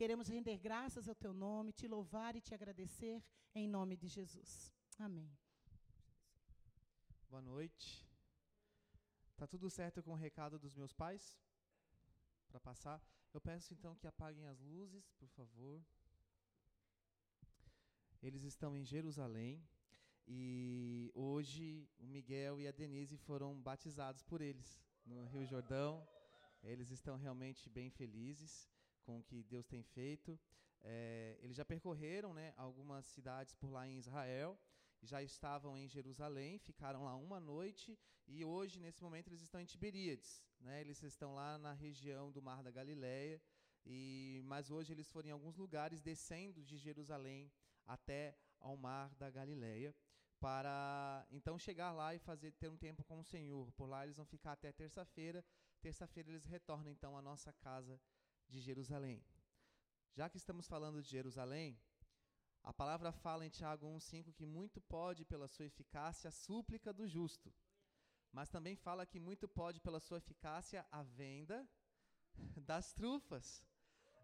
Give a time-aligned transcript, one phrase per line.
[0.00, 3.20] Queremos render graças ao teu nome, te louvar e te agradecer
[3.52, 4.72] em nome de Jesus.
[4.96, 5.28] Amém.
[7.28, 8.08] Boa noite.
[9.36, 11.36] Tá tudo certo com o recado dos meus pais?
[12.46, 13.02] Para passar?
[13.34, 15.84] Eu peço então que apaguem as luzes, por favor.
[18.22, 19.68] Eles estão em Jerusalém
[20.28, 26.06] e hoje o Miguel e a Denise foram batizados por eles no Rio Jordão.
[26.62, 28.70] Eles estão realmente bem felizes
[29.08, 30.38] com o que Deus tem feito.
[30.82, 34.50] É, eles já percorreram né, algumas cidades por lá em Israel,
[35.02, 39.64] já estavam em Jerusalém, ficaram lá uma noite e hoje, nesse momento, eles estão em
[39.64, 40.44] Tiberíades.
[40.60, 43.40] Né, eles estão lá na região do Mar da Galileia,
[43.86, 47.50] e, mas hoje eles foram em alguns lugares descendo de Jerusalém
[47.86, 49.94] até ao Mar da Galileia
[50.40, 53.72] para então chegar lá e fazer ter um tempo com o Senhor.
[53.72, 55.44] Por lá eles vão ficar até terça-feira.
[55.80, 57.98] Terça-feira eles retornam então à nossa casa
[58.48, 59.24] de Jerusalém.
[60.12, 61.78] Já que estamos falando de Jerusalém,
[62.62, 67.06] a palavra fala em Tiago 1:5 que muito pode pela sua eficácia a súplica do
[67.06, 67.54] justo.
[68.32, 71.68] Mas também fala que muito pode pela sua eficácia a venda
[72.70, 73.64] das trufas.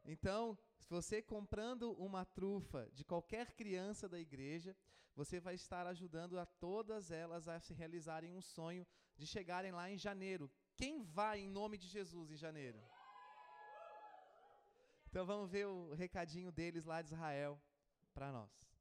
[0.04, 4.76] Então, se você comprando uma trufa de qualquer criança da igreja,
[5.14, 8.86] você vai estar ajudando a todas elas a se realizarem um sonho
[9.16, 10.50] de chegarem lá em janeiro.
[10.76, 12.82] Quem vai em nome de Jesus em janeiro?
[15.14, 17.56] Então vamos ver o recadinho deles lá de Israel
[18.12, 18.73] para nós.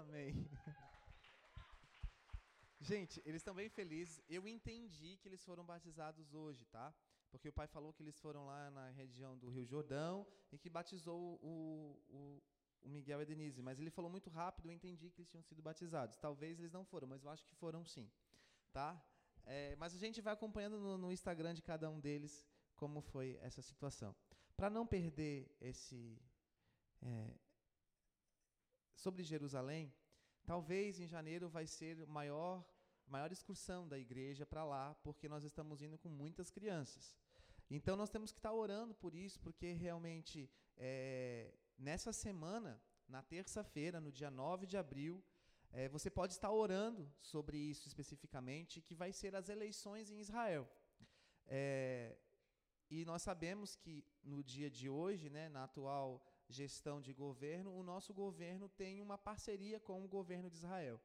[0.00, 0.32] Amém.
[2.80, 4.22] Gente, eles estão bem felizes.
[4.28, 6.94] Eu entendi que eles foram batizados hoje, tá?
[7.30, 10.70] Porque o pai falou que eles foram lá na região do Rio Jordão e que
[10.70, 12.42] batizou o, o,
[12.80, 13.60] o Miguel e a Denise.
[13.60, 16.16] Mas ele falou muito rápido, eu entendi que eles tinham sido batizados.
[16.16, 18.10] Talvez eles não foram, mas eu acho que foram sim.
[18.72, 18.90] Tá?
[19.44, 23.38] É, mas a gente vai acompanhando no, no Instagram de cada um deles como foi
[23.42, 24.16] essa situação.
[24.56, 26.18] Para não perder esse,
[27.02, 27.34] é,
[29.00, 29.92] sobre Jerusalém,
[30.44, 32.64] talvez em janeiro vai ser maior
[33.06, 37.16] maior excursão da igreja para lá, porque nós estamos indo com muitas crianças.
[37.68, 44.00] Então nós temos que estar orando por isso, porque realmente é, nessa semana, na terça-feira,
[44.00, 45.24] no dia 9 de abril,
[45.72, 50.68] é, você pode estar orando sobre isso especificamente, que vai ser as eleições em Israel.
[51.46, 52.16] É,
[52.88, 57.82] e nós sabemos que no dia de hoje, né, na atual gestão de governo, o
[57.82, 61.00] nosso governo tem uma parceria com o governo de Israel.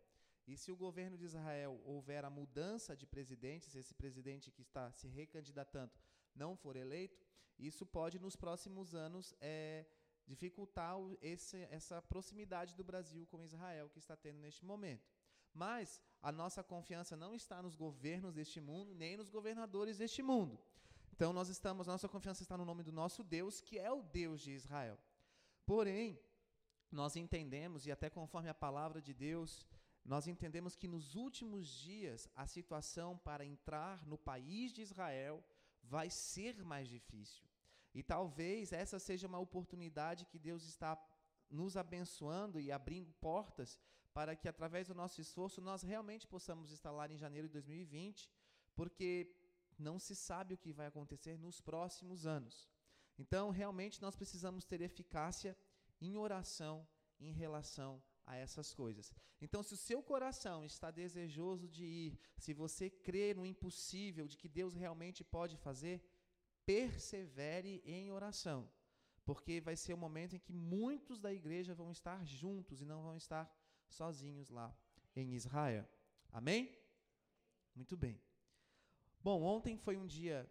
[0.47, 4.61] E se o governo de Israel houver a mudança de presidente, se esse presidente que
[4.61, 5.91] está se recandidatando
[6.35, 7.25] não for eleito,
[7.57, 9.85] isso pode nos próximos anos é,
[10.27, 15.07] dificultar esse, essa proximidade do Brasil com Israel que está tendo neste momento.
[15.53, 20.59] Mas a nossa confiança não está nos governos deste mundo, nem nos governadores deste mundo.
[21.13, 24.41] Então nós estamos, nossa confiança está no nome do nosso Deus, que é o Deus
[24.41, 24.99] de Israel.
[25.65, 26.19] Porém,
[26.91, 29.65] nós entendemos, e até conforme a palavra de Deus,
[30.03, 35.43] nós entendemos que nos últimos dias a situação para entrar no país de Israel
[35.83, 37.43] vai ser mais difícil.
[37.93, 40.97] E talvez essa seja uma oportunidade que Deus está
[41.49, 43.79] nos abençoando e abrindo portas
[44.13, 48.29] para que, através do nosso esforço, nós realmente possamos lá em janeiro de 2020,
[48.75, 49.33] porque
[49.77, 52.69] não se sabe o que vai acontecer nos próximos anos.
[53.17, 55.57] Então, realmente, nós precisamos ter eficácia
[56.01, 56.87] em oração
[57.19, 59.13] em relação a essas coisas.
[59.39, 64.37] Então, se o seu coração está desejoso de ir, se você crê no impossível, de
[64.37, 66.03] que Deus realmente pode fazer,
[66.65, 68.69] persevere em oração,
[69.23, 73.03] porque vai ser o momento em que muitos da igreja vão estar juntos e não
[73.03, 73.51] vão estar
[73.87, 74.75] sozinhos lá
[75.15, 75.87] em Israel.
[76.31, 76.75] Amém?
[77.75, 78.19] Muito bem.
[79.21, 80.49] Bom, ontem foi um dia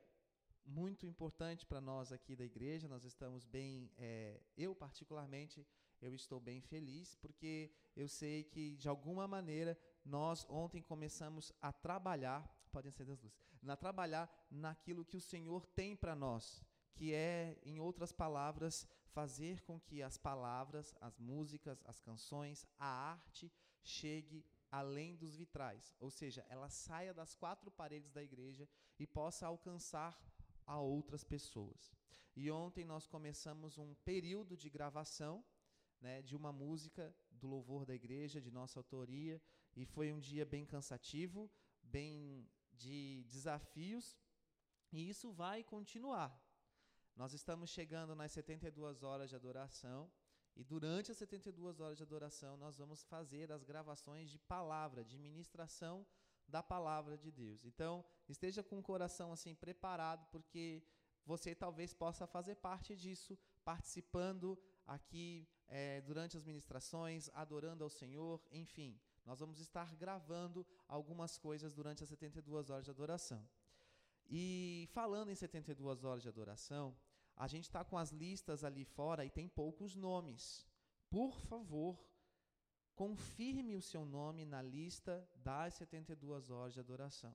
[0.67, 2.89] muito importante para nós aqui da igreja.
[2.89, 5.67] Nós estamos bem, é, eu particularmente,
[6.01, 11.73] eu estou bem feliz porque eu sei que de alguma maneira nós ontem começamos a
[11.73, 16.63] trabalhar, podem ser das luzes, na trabalhar naquilo que o Senhor tem para nós,
[16.95, 22.87] que é, em outras palavras, fazer com que as palavras, as músicas, as canções, a
[22.87, 23.51] arte
[23.83, 28.69] chegue além dos vitrais, ou seja, ela saia das quatro paredes da igreja
[28.99, 30.21] e possa alcançar
[30.67, 31.93] a outras pessoas.
[32.37, 35.45] E ontem nós começamos um período de gravação
[36.01, 39.41] né, de uma música do louvor da igreja, de nossa autoria,
[39.75, 41.51] e foi um dia bem cansativo,
[41.83, 44.17] bem de desafios,
[44.93, 46.31] e isso vai continuar.
[47.17, 50.11] Nós estamos chegando nas 72 horas de adoração,
[50.57, 55.19] e durante as 72 horas de adoração, nós vamos fazer as gravações de palavra, de
[55.19, 56.07] ministração
[56.49, 57.65] da palavra de Deus.
[57.65, 60.83] Então, esteja com o coração assim preparado, porque
[61.25, 68.41] você talvez possa fazer parte disso, participando aqui é, durante as ministrações, adorando ao Senhor,
[68.53, 69.01] enfim.
[69.25, 73.49] Nós vamos estar gravando algumas coisas durante as 72 horas de adoração.
[74.27, 76.97] E falando em 72 horas de adoração,
[77.37, 80.67] a gente está com as listas ali fora e tem poucos nomes.
[81.11, 81.99] Por favor,
[82.95, 87.35] confirme o seu nome na lista das 72 horas de adoração.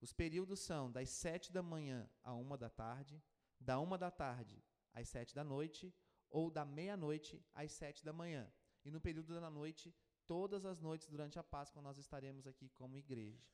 [0.00, 3.22] Os períodos são das 7 da manhã à 1 da tarde,
[3.60, 4.62] da 1 da tarde
[4.92, 5.92] às 7 da noite
[6.30, 8.50] ou da meia-noite às 7 da manhã.
[8.84, 9.94] E no período da noite,
[10.26, 13.44] todas as noites durante a Páscoa, nós estaremos aqui como igreja.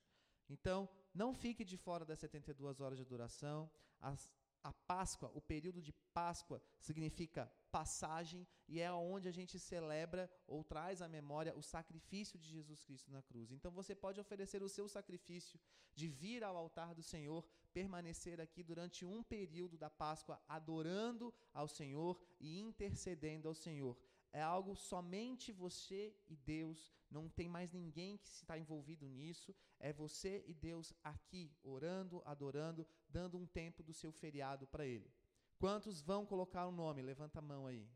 [0.49, 3.71] Então, não fique de fora das 72 horas de adoração.
[3.99, 4.31] As,
[4.65, 10.65] a Páscoa, o período de Páscoa, significa passagem e é onde a gente celebra ou
[10.65, 13.53] traz à memória o sacrifício de Jesus Cristo na cruz.
[13.53, 15.61] Então você pode oferecer o seu sacrifício
[15.95, 21.69] de vir ao altar do Senhor, permanecer aqui durante um período da Páscoa adorando ao
[21.69, 23.97] Senhor e intercedendo ao Senhor.
[24.35, 29.55] É algo somente você e Deus, não tem mais ninguém que está envolvido nisso.
[29.79, 35.09] É você e Deus aqui, orando, adorando, dando um tempo do seu feriado para Ele.
[35.57, 37.01] Quantos vão colocar o um nome?
[37.01, 37.89] Levanta a mão aí.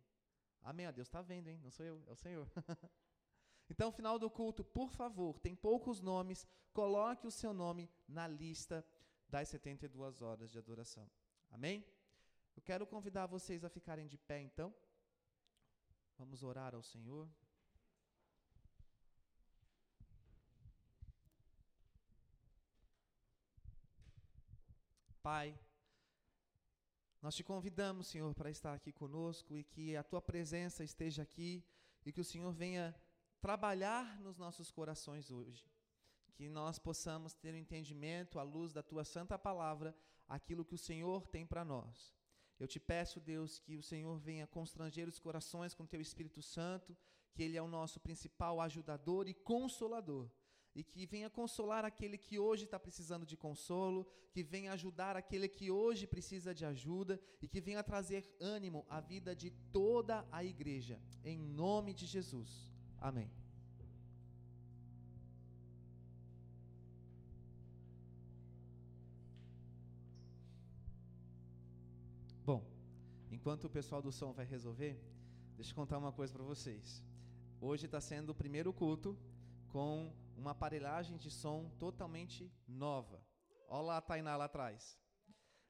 [0.63, 0.87] Amém.
[0.87, 1.59] Ah, Deus está vendo, hein?
[1.61, 2.49] Não sou eu, é o Senhor.
[3.69, 8.87] então, final do culto, por favor, tem poucos nomes, coloque o seu nome na lista
[9.29, 11.11] das 72 horas de adoração.
[11.51, 11.85] Amém?
[12.55, 14.73] Eu quero convidar vocês a ficarem de pé, então.
[16.19, 17.31] Vamos orar ao Senhor.
[25.23, 25.57] Pai,
[27.23, 31.65] nós te convidamos, Senhor, para estar aqui conosco e que a tua presença esteja aqui
[32.05, 32.93] e que o Senhor venha
[33.41, 35.71] trabalhar nos nossos corações hoje.
[36.35, 39.97] Que nós possamos ter o um entendimento, à luz da tua santa palavra,
[40.29, 42.18] aquilo que o Senhor tem para nós.
[42.59, 46.97] Eu te peço, Deus, que o Senhor venha constranger os corações com teu Espírito Santo,
[47.33, 50.29] que ele é o nosso principal ajudador e consolador.
[50.75, 55.49] E que venha consolar aquele que hoje está precisando de consolo, que venha ajudar aquele
[55.49, 60.45] que hoje precisa de ajuda e que venha trazer ânimo à vida de toda a
[60.45, 61.01] igreja.
[61.25, 62.71] Em nome de Jesus.
[63.01, 63.48] Amém.
[73.49, 75.03] Enquanto o pessoal do som vai resolver,
[75.57, 77.03] deixa eu contar uma coisa para vocês.
[77.59, 79.19] Hoje está sendo o primeiro culto
[79.69, 83.25] com uma aparelhagem de som totalmente nova.
[83.67, 85.01] Olha lá a Tainá lá atrás.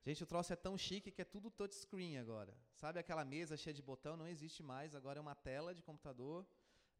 [0.04, 2.52] Gente, o troço é tão chique que é tudo touchscreen agora.
[2.74, 4.16] Sabe aquela mesa cheia de botão?
[4.16, 6.44] Não existe mais, agora é uma tela de computador.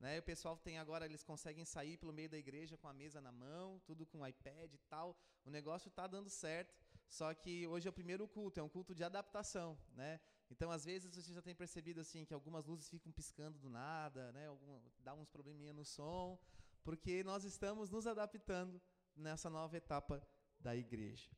[0.00, 0.19] Né?
[0.19, 3.33] O pessoal tem agora, eles conseguem sair pelo meio da igreja com a mesa na
[3.33, 5.17] mão, tudo com iPad e tal.
[5.45, 6.78] O negócio está dando certo.
[7.09, 10.21] Só que hoje é o primeiro culto, é um culto de adaptação, né?
[10.50, 14.31] Então, às vezes, você já tem percebido assim que algumas luzes ficam piscando do nada,
[14.33, 14.47] né?
[14.47, 16.38] Algum, dá uns probleminha no som,
[16.85, 18.81] porque nós estamos nos adaptando
[19.17, 20.23] nessa nova etapa
[20.61, 21.31] da igreja.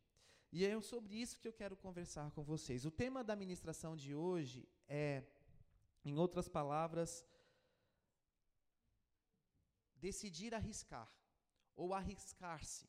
[0.53, 2.85] E é sobre isso que eu quero conversar com vocês.
[2.85, 5.25] O tema da ministração de hoje é,
[6.05, 7.25] em outras palavras,
[10.01, 11.09] decidir arriscar
[11.77, 12.89] ou arriscar-se.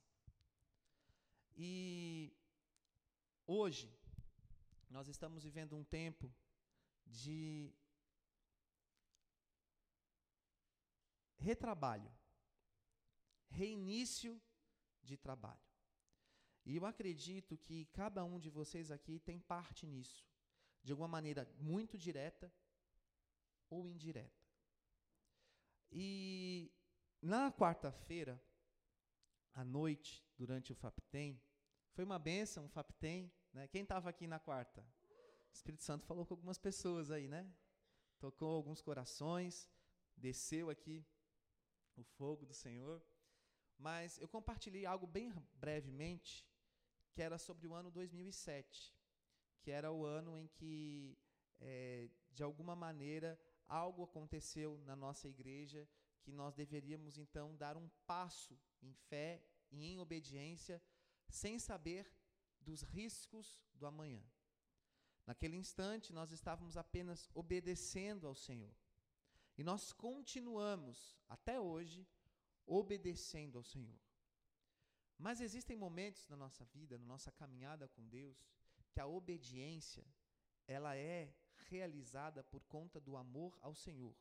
[1.56, 2.34] E
[3.54, 3.94] Hoje,
[4.90, 6.34] nós estamos vivendo um tempo
[7.06, 7.74] de
[11.38, 12.10] retrabalho,
[13.50, 14.42] reinício
[15.04, 15.60] de trabalho.
[16.66, 20.26] E eu acredito que cada um de vocês aqui tem parte nisso,
[20.82, 22.50] de alguma maneira muito direta
[23.70, 24.46] ou indireta.
[25.92, 26.72] E
[27.22, 28.42] na quarta-feira,
[29.54, 31.40] à noite, durante o FAPTEM,
[31.92, 33.32] foi uma benção, o FAPTEM.
[33.54, 33.68] Né?
[33.68, 34.82] Quem estava aqui na quarta?
[34.82, 37.48] O Espírito Santo falou com algumas pessoas aí, né?
[38.20, 39.70] Tocou alguns corações,
[40.16, 41.06] desceu aqui
[41.96, 43.04] o fogo do Senhor.
[43.78, 46.48] Mas eu compartilhei algo bem brevemente,
[47.14, 48.96] que era sobre o ano 2007,
[49.62, 51.18] que era o ano em que,
[51.60, 55.88] é, de alguma maneira, algo aconteceu na nossa igreja
[56.22, 60.82] que nós deveríamos então dar um passo em fé e em obediência,
[61.30, 62.12] sem saber
[62.60, 64.24] dos riscos do amanhã.
[65.26, 68.76] Naquele instante, nós estávamos apenas obedecendo ao Senhor.
[69.58, 72.08] E nós continuamos, até hoje,
[72.66, 74.00] obedecendo ao Senhor.
[75.18, 78.44] Mas existem momentos na nossa vida, na nossa caminhada com Deus,
[78.92, 80.06] que a obediência,
[80.68, 81.34] ela é
[81.70, 84.16] realizada por conta do amor ao Senhor.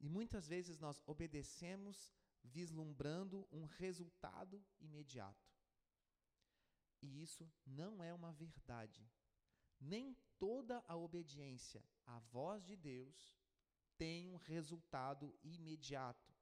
[0.00, 2.12] E muitas vezes nós obedecemos
[2.42, 5.50] vislumbrando um resultado imediato.
[7.02, 9.08] E isso não é uma verdade.
[9.80, 13.36] Nem toda a obediência à voz de Deus
[13.96, 16.34] tem um resultado imediato.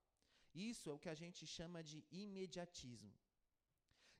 [0.54, 3.12] Isso é o que a gente chama de imediatismo.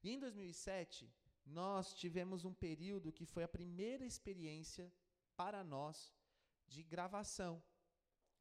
[0.03, 1.13] E em 2007,
[1.47, 4.93] nós tivemos um período que foi a primeira experiência
[5.37, 6.13] para nós
[6.67, 7.63] de gravação.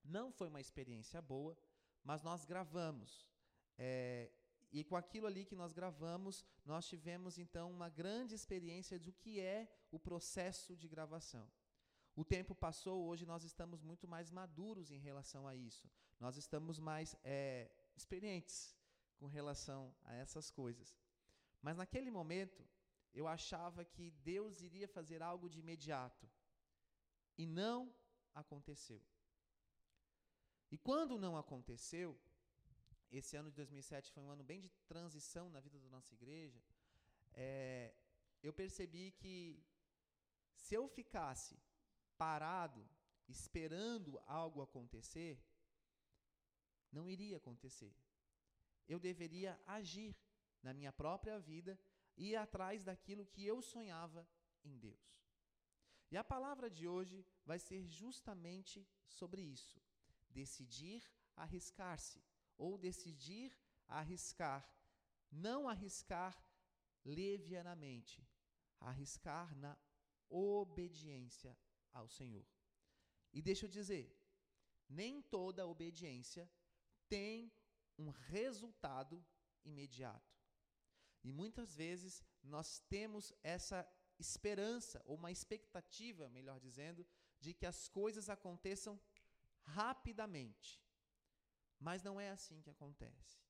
[0.03, 1.57] Não foi uma experiência boa,
[2.03, 3.27] mas nós gravamos.
[3.77, 4.31] É,
[4.72, 9.39] e com aquilo ali que nós gravamos, nós tivemos então uma grande experiência do que
[9.39, 11.48] é o processo de gravação.
[12.15, 15.89] O tempo passou, hoje nós estamos muito mais maduros em relação a isso.
[16.19, 18.75] Nós estamos mais é, experientes
[19.17, 20.95] com relação a essas coisas.
[21.62, 22.67] Mas naquele momento,
[23.13, 26.29] eu achava que Deus iria fazer algo de imediato.
[27.38, 27.93] E não
[28.33, 29.01] aconteceu.
[30.74, 32.20] E quando não aconteceu,
[33.12, 36.60] esse ano de 2007 foi um ano bem de transição na vida da nossa igreja,
[37.32, 37.94] é,
[38.42, 39.63] eu percebi que
[40.56, 41.62] se eu ficasse
[42.18, 42.89] parado,
[43.27, 45.39] esperando algo acontecer,
[46.92, 47.94] não iria acontecer.
[48.88, 50.18] Eu deveria agir
[50.63, 51.80] na minha própria vida
[52.18, 54.27] e ir atrás daquilo que eu sonhava
[54.63, 55.22] em Deus.
[56.10, 59.80] E a palavra de hoje vai ser justamente sobre isso:
[60.34, 61.02] decidir
[61.36, 62.22] arriscar-se,
[62.58, 64.62] ou decidir arriscar.
[65.32, 66.34] Não arriscar
[67.04, 68.25] levianamente,
[68.80, 69.78] arriscar na
[70.30, 71.58] obediência
[71.92, 72.46] ao Senhor.
[73.32, 74.06] E deixa eu dizer,
[74.88, 76.50] nem toda obediência
[77.08, 77.52] tem
[77.98, 79.25] um resultado
[79.66, 80.34] imediato.
[81.24, 83.88] E muitas vezes nós temos essa
[84.20, 87.06] esperança, ou uma expectativa, melhor dizendo,
[87.40, 89.00] de que as coisas aconteçam
[89.63, 90.82] rapidamente.
[91.79, 93.41] Mas não é assim que acontece.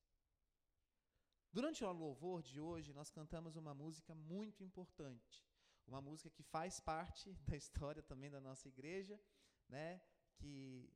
[1.52, 5.46] Durante o louvor de hoje, nós cantamos uma música muito importante.
[5.86, 9.20] Uma música que faz parte da história também da nossa igreja,
[9.70, 10.02] né?
[10.36, 10.92] que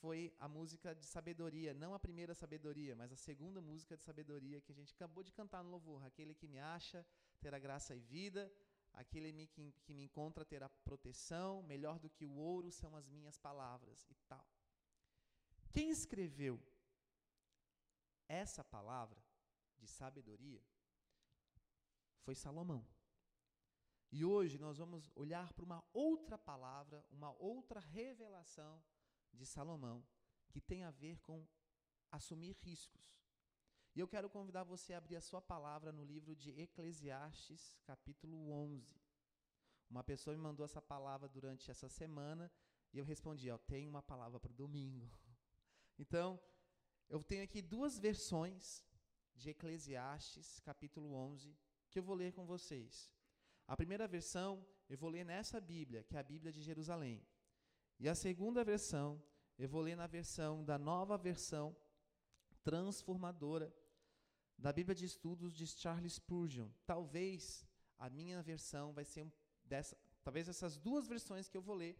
[0.00, 4.60] foi a música de sabedoria, não a primeira sabedoria, mas a segunda música de sabedoria
[4.60, 6.04] que a gente acabou de cantar no louvor.
[6.04, 7.06] Aquele que me acha
[7.40, 8.52] terá graça e vida,
[8.92, 13.38] aquele que, que me encontra terá proteção, melhor do que o ouro são as minhas
[13.38, 14.51] palavras e tal.
[15.72, 16.60] Quem escreveu
[18.28, 19.22] essa palavra
[19.78, 20.62] de sabedoria
[22.20, 22.86] foi Salomão.
[24.10, 28.82] E hoje nós vamos olhar para uma outra palavra, uma outra revelação
[29.32, 30.06] de Salomão,
[30.50, 31.48] que tem a ver com
[32.10, 33.18] assumir riscos.
[33.94, 38.50] E eu quero convidar você a abrir a sua palavra no livro de Eclesiastes, capítulo
[38.50, 39.00] 11.
[39.88, 42.50] Uma pessoa me mandou essa palavra durante essa semana
[42.92, 45.10] e eu respondi: Eu tenho uma palavra para o domingo.
[45.98, 46.40] Então,
[47.08, 48.84] eu tenho aqui duas versões
[49.34, 51.56] de Eclesiastes, capítulo 11,
[51.90, 53.12] que eu vou ler com vocês.
[53.66, 57.24] A primeira versão eu vou ler nessa Bíblia, que é a Bíblia de Jerusalém.
[57.98, 59.22] E a segunda versão
[59.58, 61.76] eu vou ler na versão da nova versão
[62.62, 63.74] transformadora
[64.58, 66.68] da Bíblia de Estudos de Charles Spurgeon.
[66.86, 67.66] Talvez
[67.98, 69.26] a minha versão vai ser
[69.64, 71.96] dessa, talvez essas duas versões que eu vou ler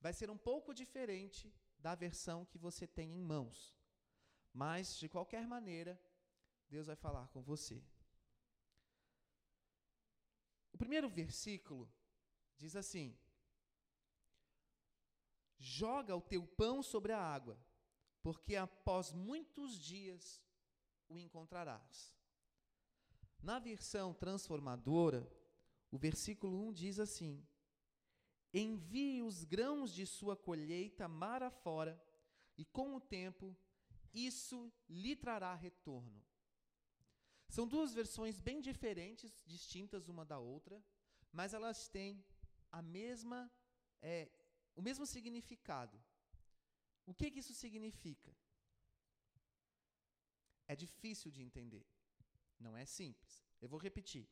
[0.00, 1.52] vai ser um pouco diferente
[1.86, 3.72] da versão que você tem em mãos.
[4.52, 5.96] Mas de qualquer maneira,
[6.68, 7.80] Deus vai falar com você.
[10.72, 11.88] O primeiro versículo
[12.56, 13.16] diz assim:
[15.56, 17.56] Joga o teu pão sobre a água,
[18.20, 20.42] porque após muitos dias
[21.08, 22.18] o encontrarás.
[23.40, 25.24] Na versão transformadora,
[25.88, 27.46] o versículo 1 diz assim:
[28.58, 32.02] Envie os grãos de sua colheita mar afora,
[32.56, 33.54] e com o tempo
[34.14, 36.24] isso lhe trará retorno.
[37.50, 40.82] São duas versões bem diferentes, distintas uma da outra,
[41.30, 42.24] mas elas têm
[42.72, 43.52] a mesma,
[44.00, 44.30] é,
[44.74, 46.02] o mesmo significado.
[47.04, 48.34] O que, que isso significa?
[50.66, 51.86] É difícil de entender.
[52.58, 53.44] Não é simples.
[53.60, 54.26] Eu vou repetir.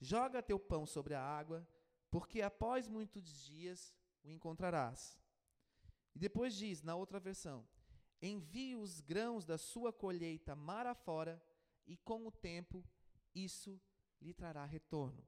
[0.00, 1.66] Joga teu pão sobre a água,
[2.10, 5.18] porque após muitos dias o encontrarás.
[6.14, 7.66] E depois diz, na outra versão:
[8.20, 11.42] Envie os grãos da sua colheita mar afora,
[11.86, 12.84] e com o tempo
[13.34, 13.80] isso
[14.20, 15.24] lhe trará retorno.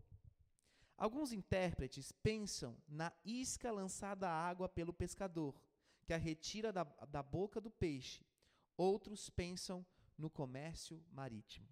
[0.97, 5.61] Alguns intérpretes pensam na isca lançada à água pelo pescador,
[6.05, 8.27] que a retira da, da boca do peixe.
[8.77, 9.85] Outros pensam
[10.19, 11.69] no comércio marítimo.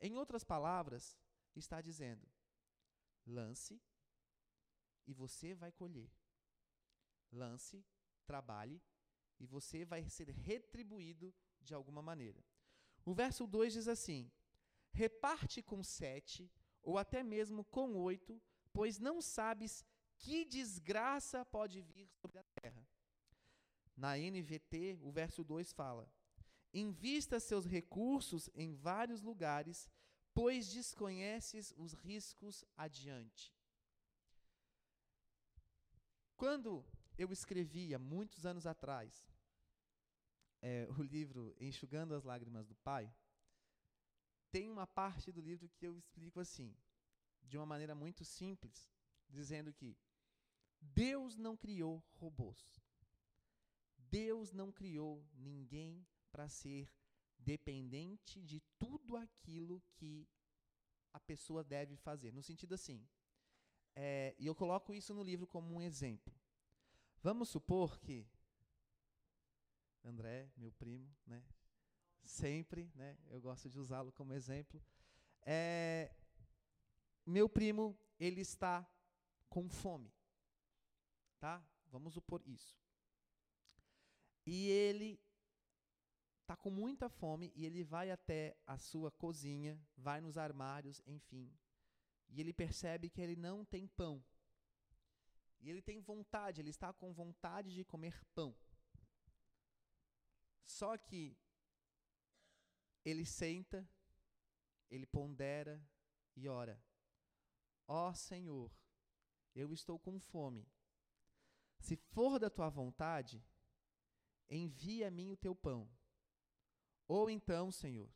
[0.00, 1.16] Em outras palavras,
[1.54, 2.26] está dizendo:
[3.26, 3.80] lance
[5.06, 6.10] e você vai colher.
[7.30, 7.84] Lance,
[8.26, 8.80] trabalhe
[9.38, 12.44] e você vai ser retribuído de alguma maneira.
[13.04, 14.30] O verso 2 diz assim:
[14.92, 16.50] reparte com sete,
[16.82, 18.40] ou até mesmo com oito,
[18.72, 19.84] pois não sabes
[20.18, 22.86] que desgraça pode vir sobre a terra.
[23.96, 26.10] Na NVT, o verso 2 fala:
[26.72, 29.88] Invista seus recursos em vários lugares,
[30.32, 33.52] pois desconheces os riscos adiante.
[36.36, 36.84] Quando
[37.16, 39.26] eu escrevia, muitos anos atrás,
[40.60, 43.12] é, o livro Enxugando as Lágrimas do Pai,
[44.50, 46.76] tem uma parte do livro que eu explico assim,
[47.42, 48.90] de uma maneira muito simples,
[49.28, 49.96] dizendo que
[50.80, 52.80] Deus não criou robôs.
[53.96, 56.90] Deus não criou ninguém para ser
[57.38, 60.28] dependente de tudo aquilo que
[61.12, 62.32] a pessoa deve fazer.
[62.32, 63.06] No sentido assim,
[63.94, 66.32] é, e eu coloco isso no livro como um exemplo.
[67.22, 68.26] Vamos supor que
[70.04, 71.44] André, meu primo, né,
[72.24, 74.82] sempre, né, eu gosto de usá-lo como exemplo.
[75.42, 76.12] É,
[77.24, 78.88] meu primo, ele está
[79.48, 80.12] com fome,
[81.38, 81.64] tá?
[81.86, 82.76] Vamos supor isso.
[84.44, 85.20] E ele
[86.40, 91.52] está com muita fome e ele vai até a sua cozinha, vai nos armários, enfim.
[92.32, 94.24] E ele percebe que ele não tem pão.
[95.60, 98.56] E ele tem vontade, ele está com vontade de comer pão.
[100.64, 101.36] Só que
[103.04, 103.86] ele senta,
[104.90, 105.86] ele pondera
[106.34, 106.82] e ora:
[107.86, 108.72] Ó oh, Senhor,
[109.54, 110.66] eu estou com fome.
[111.78, 113.44] Se for da tua vontade,
[114.48, 115.86] envia a mim o teu pão.
[117.06, 118.10] Ou então, Senhor,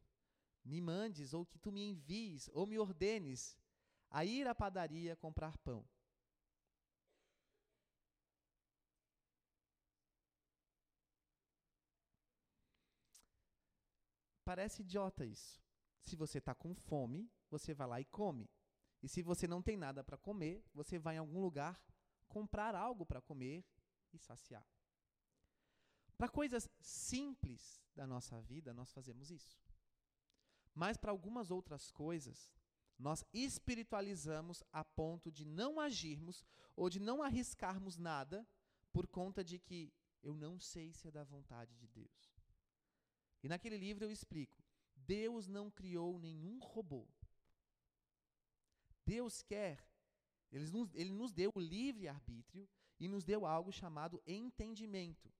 [0.64, 3.58] me mandes, ou que tu me envies, ou me ordenes
[4.10, 5.84] a ir à padaria comprar pão.
[14.44, 15.60] Parece idiota isso.
[16.02, 18.48] Se você está com fome, você vai lá e come.
[19.02, 21.80] E se você não tem nada para comer, você vai em algum lugar
[22.28, 23.64] comprar algo para comer
[24.12, 24.66] e saciar.
[26.16, 29.60] Para coisas simples da nossa vida, nós fazemos isso.
[30.74, 32.55] Mas para algumas outras coisas,
[32.98, 38.46] nós espiritualizamos a ponto de não agirmos ou de não arriscarmos nada
[38.92, 42.34] por conta de que eu não sei se é da vontade de Deus.
[43.42, 47.06] E naquele livro eu explico: Deus não criou nenhum robô.
[49.04, 49.86] Deus quer,
[50.50, 55.32] ele nos, ele nos deu o livre-arbítrio e nos deu algo chamado entendimento.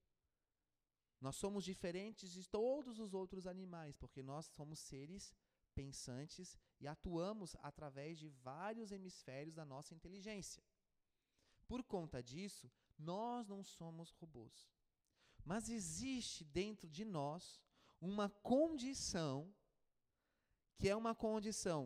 [1.20, 5.34] Nós somos diferentes de todos os outros animais, porque nós somos seres
[5.80, 10.62] pensantes e atuamos através de vários hemisférios da nossa inteligência.
[11.68, 14.56] Por conta disso, nós não somos robôs.
[15.44, 17.60] Mas existe dentro de nós
[18.00, 19.54] uma condição
[20.78, 21.80] que é uma condição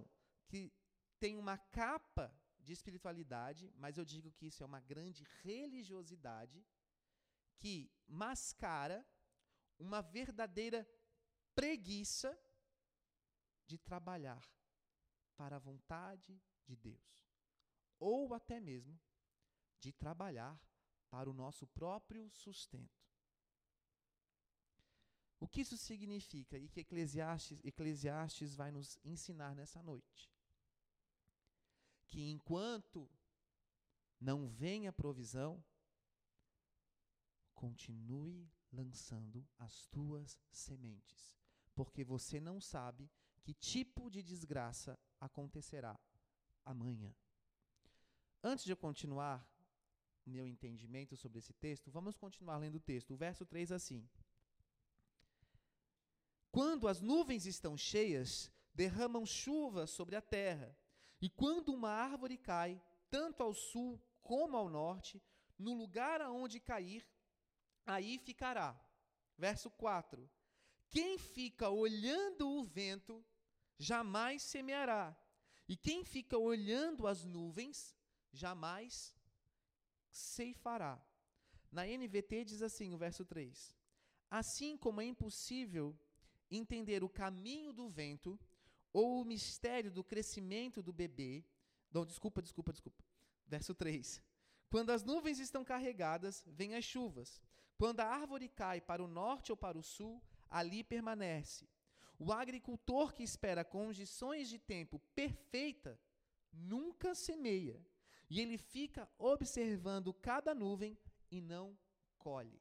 [0.48, 0.72] que
[1.18, 2.26] tem uma capa
[2.58, 6.64] de espiritualidade, mas eu digo que isso é uma grande religiosidade
[7.56, 9.06] que mascara
[9.78, 10.88] uma verdadeira
[11.54, 12.36] preguiça
[13.70, 14.44] de trabalhar
[15.36, 17.24] para a vontade de Deus,
[17.98, 18.98] ou até mesmo
[19.78, 20.60] de trabalhar
[21.08, 23.00] para o nosso próprio sustento.
[25.38, 30.30] O que isso significa e que Eclesiastes, Eclesiastes vai nos ensinar nessa noite?
[32.10, 33.08] que enquanto
[34.20, 35.64] não vem a provisão,
[37.54, 41.38] continue lançando as tuas sementes,
[41.72, 43.08] porque você não sabe
[43.42, 45.98] que tipo de desgraça acontecerá
[46.64, 47.14] amanhã.
[48.42, 49.46] Antes de eu continuar
[50.26, 53.12] meu entendimento sobre esse texto, vamos continuar lendo o texto.
[53.12, 54.08] O verso 3 assim:
[56.50, 60.76] Quando as nuvens estão cheias, derramam chuva sobre a terra,
[61.20, 65.22] e quando uma árvore cai, tanto ao sul como ao norte,
[65.58, 67.06] no lugar aonde cair,
[67.84, 68.78] aí ficará.
[69.36, 70.30] Verso 4:
[70.88, 73.24] Quem fica olhando o vento,
[73.80, 75.16] jamais semeará,
[75.66, 77.96] e quem fica olhando as nuvens,
[78.30, 79.14] jamais
[80.10, 81.02] ceifará.
[81.72, 83.74] Na NVT diz assim, o verso 3:
[84.30, 85.98] Assim como é impossível
[86.50, 88.38] entender o caminho do vento
[88.92, 91.42] ou o mistério do crescimento do bebê.
[91.90, 93.02] Não, desculpa, desculpa, desculpa.
[93.46, 94.22] Verso 3.
[94.68, 97.40] Quando as nuvens estão carregadas, vêm as chuvas.
[97.78, 101.66] Quando a árvore cai para o norte ou para o sul, ali permanece.
[102.22, 105.98] O agricultor que espera condições de tempo perfeita
[106.52, 107.82] nunca semeia,
[108.28, 110.98] e ele fica observando cada nuvem
[111.30, 111.78] e não
[112.18, 112.60] colhe.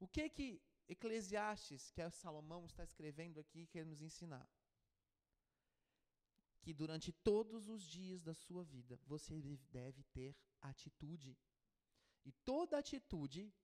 [0.00, 4.50] O que que Eclesiastes, que é Salomão está escrevendo aqui, quer nos ensinar?
[6.60, 11.38] Que durante todos os dias da sua vida você deve ter atitude.
[12.24, 13.54] E toda atitude,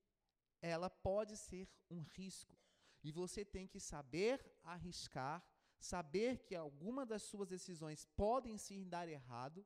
[0.62, 2.56] ela pode ser um risco.
[3.04, 5.44] E você tem que saber arriscar,
[5.78, 9.64] saber que alguma das suas decisões podem sim dar errado,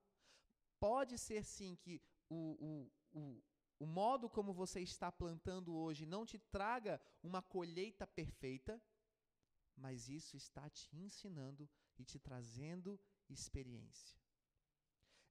[0.78, 3.42] Pode ser sim que o, o, o,
[3.80, 8.80] o modo como você está plantando hoje não te traga uma colheita perfeita,
[9.76, 12.98] mas isso está te ensinando e te trazendo
[13.28, 14.16] experiência.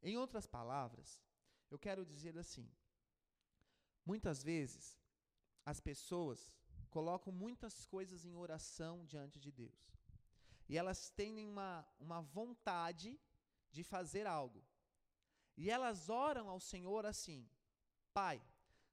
[0.01, 1.21] Em outras palavras,
[1.71, 2.69] eu quero dizer assim:
[4.05, 4.99] muitas vezes
[5.65, 9.97] as pessoas colocam muitas coisas em oração diante de Deus.
[10.69, 13.19] E elas têm uma, uma vontade
[13.71, 14.63] de fazer algo.
[15.55, 17.49] E elas oram ao Senhor assim:
[18.13, 18.41] Pai,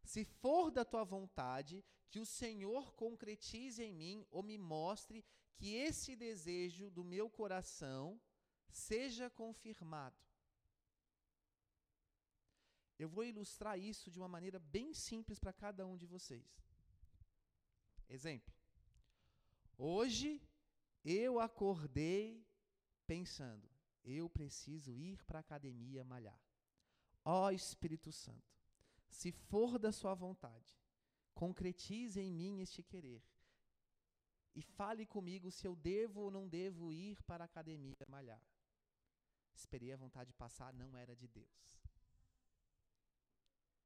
[0.02, 5.24] se for da tua vontade, que o Senhor concretize em mim ou me mostre
[5.56, 8.20] que esse desejo do meu coração
[8.70, 10.16] seja confirmado.
[12.98, 16.62] Eu vou ilustrar isso de uma maneira bem simples para cada um de vocês.
[18.14, 18.54] Exemplo.
[19.76, 20.40] Hoje
[21.04, 22.46] eu acordei
[23.08, 23.68] pensando,
[24.04, 26.40] eu preciso ir para a academia malhar.
[27.24, 28.54] Ó Espírito Santo,
[29.10, 30.78] se for da Sua vontade,
[31.34, 33.20] concretize em mim este querer
[34.54, 38.40] e fale comigo se eu devo ou não devo ir para a academia malhar.
[39.52, 41.82] Esperei a vontade passar, não era de Deus.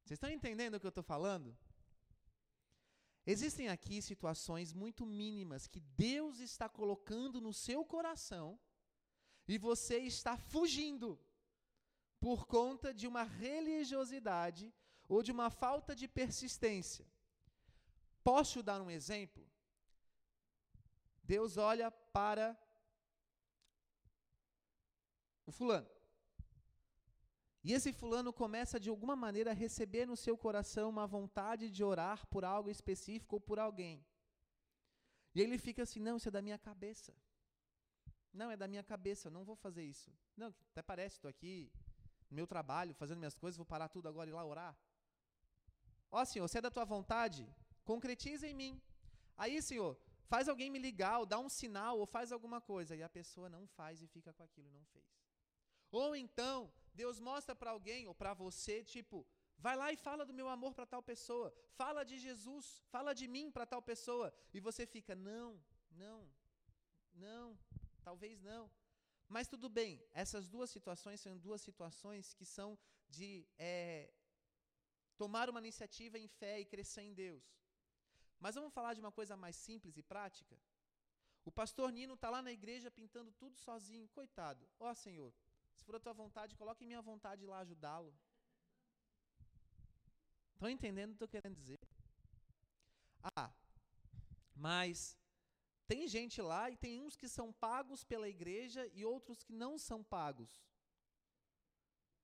[0.04, 1.56] Vocês estão entendendo o que eu estou falando?
[3.32, 8.58] Existem aqui situações muito mínimas que Deus está colocando no seu coração
[9.46, 11.20] e você está fugindo
[12.18, 14.72] por conta de uma religiosidade
[15.06, 17.06] ou de uma falta de persistência.
[18.24, 19.46] Posso dar um exemplo?
[21.22, 22.58] Deus olha para
[25.44, 25.97] o fulano.
[27.68, 31.85] E esse fulano começa de alguma maneira a receber no seu coração uma vontade de
[31.85, 34.02] orar por algo específico ou por alguém.
[35.35, 37.14] E ele fica assim: não, isso é da minha cabeça.
[38.33, 40.11] Não, é da minha cabeça, eu não vou fazer isso.
[40.35, 41.70] Não, até parece, estou aqui
[42.31, 44.74] no meu trabalho, fazendo minhas coisas, vou parar tudo agora e ir lá orar?
[46.11, 47.46] Ó, Senhor, se é da tua vontade,
[47.85, 48.81] concretiza em mim.
[49.37, 52.96] Aí, Senhor, faz alguém me ligar, ou dá um sinal, ou faz alguma coisa.
[52.96, 55.04] E a pessoa não faz e fica com aquilo, não fez.
[55.90, 59.16] Ou então, Deus mostra para alguém, ou para você, tipo,
[59.64, 61.48] vai lá e fala do meu amor para tal pessoa.
[61.80, 64.28] Fala de Jesus, fala de mim para tal pessoa.
[64.56, 65.48] E você fica, não,
[66.04, 66.20] não,
[67.26, 67.46] não,
[68.08, 68.64] talvez não.
[69.28, 72.70] Mas tudo bem, essas duas situações são duas situações que são
[73.18, 74.11] de é,
[75.22, 77.44] tomar uma iniciativa em fé e crescer em Deus.
[78.40, 80.56] Mas vamos falar de uma coisa mais simples e prática?
[81.44, 84.62] O pastor Nino está lá na igreja pintando tudo sozinho, coitado.
[84.78, 85.32] Ó oh, Senhor,
[85.78, 88.12] se for a tua vontade, coloque minha vontade lá ajudá-lo.
[90.54, 91.78] Estão entendendo o que eu estou querendo dizer?
[93.36, 93.52] Ah,
[94.54, 95.16] mas
[95.86, 99.78] tem gente lá e tem uns que são pagos pela igreja e outros que não
[99.78, 100.50] são pagos.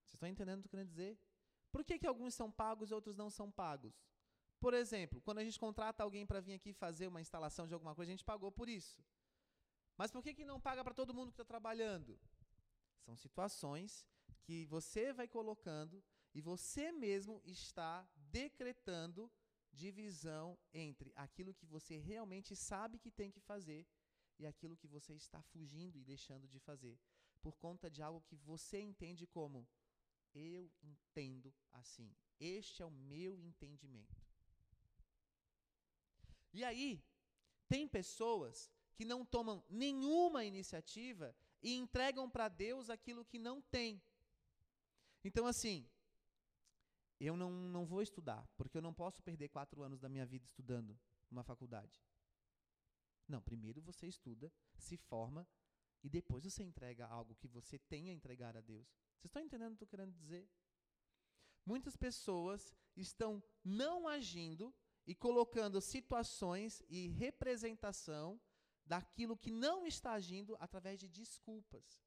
[0.02, 1.18] Vocês estão entendendo o que eu quero dizer?
[1.70, 3.94] Por que, que alguns são pagos e outros não são pagos?
[4.58, 7.94] Por exemplo, quando a gente contrata alguém para vir aqui fazer uma instalação de alguma
[7.94, 9.02] coisa, a gente pagou por isso.
[9.96, 12.18] Mas por que, que não paga para todo mundo que está trabalhando?
[13.04, 14.04] São situações
[14.42, 16.02] que você vai colocando
[16.34, 19.30] e você mesmo está decretando
[19.72, 23.86] divisão entre aquilo que você realmente sabe que tem que fazer
[24.38, 26.98] e aquilo que você está fugindo e deixando de fazer,
[27.42, 29.68] por conta de algo que você entende como
[30.34, 32.10] eu entendo assim.
[32.40, 34.20] Este é o meu entendimento.
[36.52, 37.02] E aí,
[37.68, 41.34] tem pessoas que não tomam nenhuma iniciativa
[41.64, 44.00] e entregam para Deus aquilo que não tem.
[45.24, 45.88] Então, assim,
[47.18, 50.44] eu não, não vou estudar, porque eu não posso perder quatro anos da minha vida
[50.44, 50.96] estudando
[51.30, 52.04] numa faculdade.
[53.26, 55.48] Não, primeiro você estuda, se forma
[56.02, 58.86] e depois você entrega algo que você tem a entregar a Deus.
[59.16, 60.46] Vocês estão entendendo o que eu estou querendo dizer?
[61.64, 64.74] Muitas pessoas estão não agindo
[65.06, 68.38] e colocando situações e representação
[68.84, 72.02] daquilo que não está agindo através de desculpas.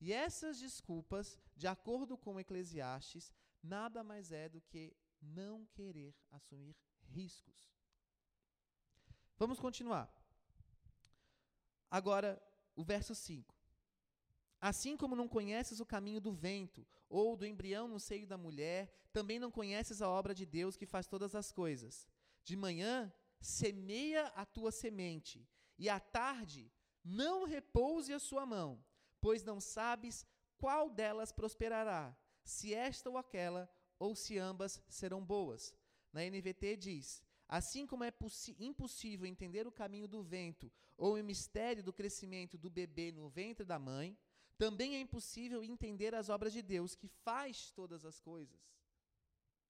[0.00, 3.32] E essas desculpas, de acordo com Eclesiastes,
[3.62, 7.72] nada mais é do que não querer assumir riscos.
[9.36, 10.12] Vamos continuar.
[11.90, 12.42] Agora,
[12.74, 13.54] o verso 5.
[14.60, 18.90] Assim como não conheces o caminho do vento, ou do embrião no seio da mulher,
[19.12, 22.08] também não conheces a obra de Deus que faz todas as coisas.
[22.42, 25.46] De manhã, semeia a tua semente,
[25.82, 26.70] e à tarde,
[27.02, 28.80] não repouse a sua mão,
[29.20, 30.24] pois não sabes
[30.56, 33.68] qual delas prosperará, se esta ou aquela,
[33.98, 35.74] ou se ambas serão boas.
[36.12, 38.14] Na NVT diz: Assim como é
[38.60, 43.64] impossível entender o caminho do vento ou o mistério do crescimento do bebê no ventre
[43.64, 44.16] da mãe,
[44.56, 48.60] também é impossível entender as obras de Deus, que faz todas as coisas.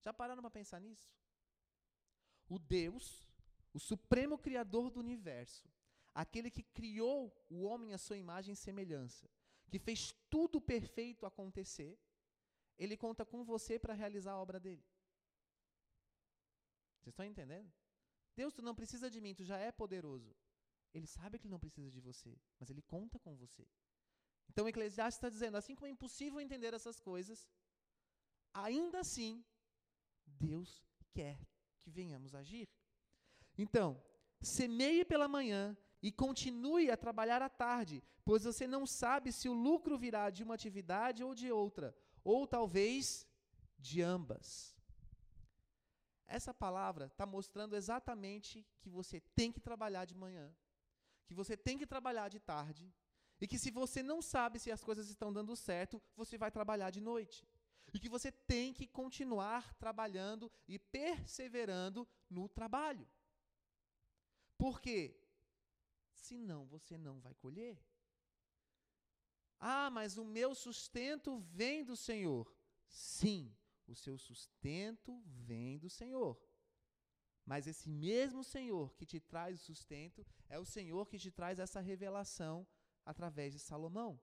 [0.02, 1.10] Já pararam para pensar nisso?
[2.50, 3.26] O Deus,
[3.72, 5.71] o supremo criador do universo,
[6.14, 9.28] aquele que criou o homem à sua imagem e semelhança,
[9.70, 11.98] que fez tudo perfeito acontecer,
[12.78, 14.84] ele conta com você para realizar a obra dele.
[17.00, 17.72] Vocês estão entendendo?
[18.36, 20.34] Deus, tu não precisa de mim, tu já é poderoso.
[20.94, 23.66] Ele sabe que ele não precisa de você, mas ele conta com você.
[24.48, 27.48] Então o Eclesiastes está dizendo: assim como é impossível entender essas coisas,
[28.52, 29.44] ainda assim,
[30.26, 31.38] Deus quer
[31.80, 32.68] que venhamos agir.
[33.56, 34.02] Então,
[34.40, 39.52] semeie pela manhã e continue a trabalhar à tarde, pois você não sabe se o
[39.52, 43.26] lucro virá de uma atividade ou de outra, ou talvez
[43.78, 44.76] de ambas.
[46.26, 50.52] Essa palavra está mostrando exatamente que você tem que trabalhar de manhã,
[51.26, 52.92] que você tem que trabalhar de tarde,
[53.40, 56.90] e que se você não sabe se as coisas estão dando certo, você vai trabalhar
[56.90, 57.46] de noite.
[57.92, 63.06] E que você tem que continuar trabalhando e perseverando no trabalho.
[64.56, 65.21] Porque
[66.22, 67.78] senão você não vai colher.
[69.58, 72.52] Ah, mas o meu sustento vem do Senhor.
[72.88, 73.54] Sim,
[73.86, 76.40] o seu sustento vem do Senhor.
[77.44, 81.58] Mas esse mesmo Senhor que te traz o sustento é o Senhor que te traz
[81.58, 82.66] essa revelação
[83.04, 84.20] através de Salomão.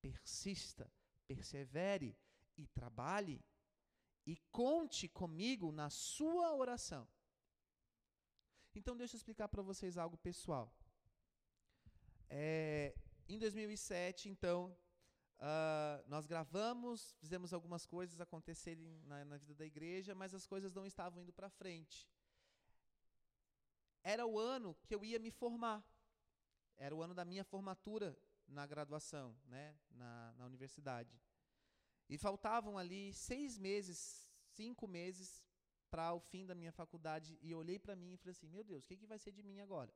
[0.00, 0.92] Persista,
[1.26, 2.16] persevere
[2.56, 3.42] e trabalhe
[4.26, 7.08] e conte comigo na sua oração.
[8.74, 10.74] Então, deixa eu explicar para vocês algo pessoal.
[12.34, 12.94] É,
[13.28, 14.74] em 2007, então,
[15.38, 20.72] uh, nós gravamos, fizemos algumas coisas acontecerem na, na vida da igreja, mas as coisas
[20.72, 22.08] não estavam indo para frente.
[24.02, 25.84] Era o ano que eu ia me formar.
[26.78, 28.18] Era o ano da minha formatura
[28.48, 31.20] na graduação, né, na, na universidade.
[32.08, 35.44] E faltavam ali seis meses, cinco meses
[35.90, 37.38] para o fim da minha faculdade.
[37.42, 39.32] E eu olhei para mim e falei assim: Meu Deus, o que, que vai ser
[39.32, 39.92] de mim agora?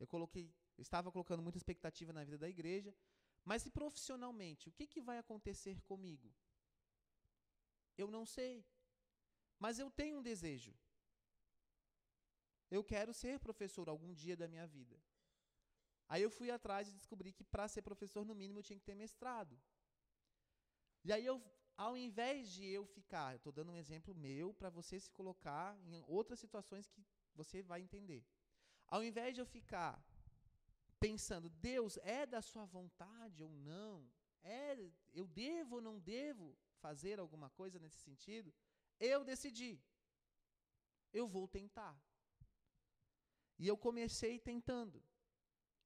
[0.00, 2.94] Eu coloquei, eu estava colocando muita expectativa na vida da igreja,
[3.44, 6.32] mas e profissionalmente, o que, que vai acontecer comigo?
[7.96, 8.64] Eu não sei.
[9.58, 10.74] Mas eu tenho um desejo.
[12.70, 14.96] Eu quero ser professor algum dia da minha vida.
[16.08, 18.84] Aí eu fui atrás e descobri que para ser professor, no mínimo, eu tinha que
[18.84, 19.60] ter mestrado.
[21.04, 21.42] E aí eu,
[21.76, 26.02] ao invés de eu ficar, estou dando um exemplo meu para você se colocar em
[26.06, 27.04] outras situações que
[27.34, 28.24] você vai entender.
[28.86, 30.02] Ao invés de eu ficar
[31.06, 34.08] pensando, Deus, é da sua vontade ou não?
[34.42, 34.76] É,
[35.12, 38.54] eu devo ou não devo fazer alguma coisa nesse sentido?
[39.00, 39.72] Eu decidi.
[41.12, 41.94] Eu vou tentar.
[43.58, 45.02] E eu comecei tentando.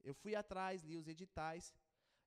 [0.02, 1.74] Eu fui atrás, li os editais,